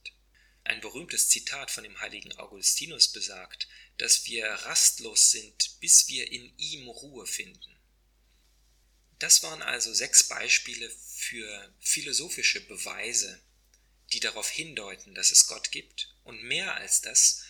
Ein 0.66 0.82
berühmtes 0.82 1.30
Zitat 1.30 1.72
von 1.72 1.86
dem 1.86 2.02
heiligen 2.02 2.34
Augustinus 2.34 3.08
besagt, 3.14 3.70
dass 3.98 4.26
wir 4.26 4.46
rastlos 4.46 5.32
sind, 5.32 5.80
bis 5.80 6.10
wir 6.10 6.30
in 6.30 6.58
ihm 6.58 6.90
Ruhe 6.90 7.26
finden. 7.26 7.77
Das 9.20 9.42
waren 9.44 9.62
also 9.62 9.94
sechs 9.94 10.28
Beispiele 10.28 10.90
für 11.16 11.74
philosophische 11.80 12.62
Beweise, 12.62 13.42
die 14.14 14.20
darauf 14.20 14.50
hindeuten, 14.50 15.16
dass 15.16 15.32
es 15.32 15.48
Gott 15.48 15.72
gibt. 15.72 16.14
Und 16.24 16.44
mehr 16.44 16.76
als 16.76 17.02
das, 17.02 17.44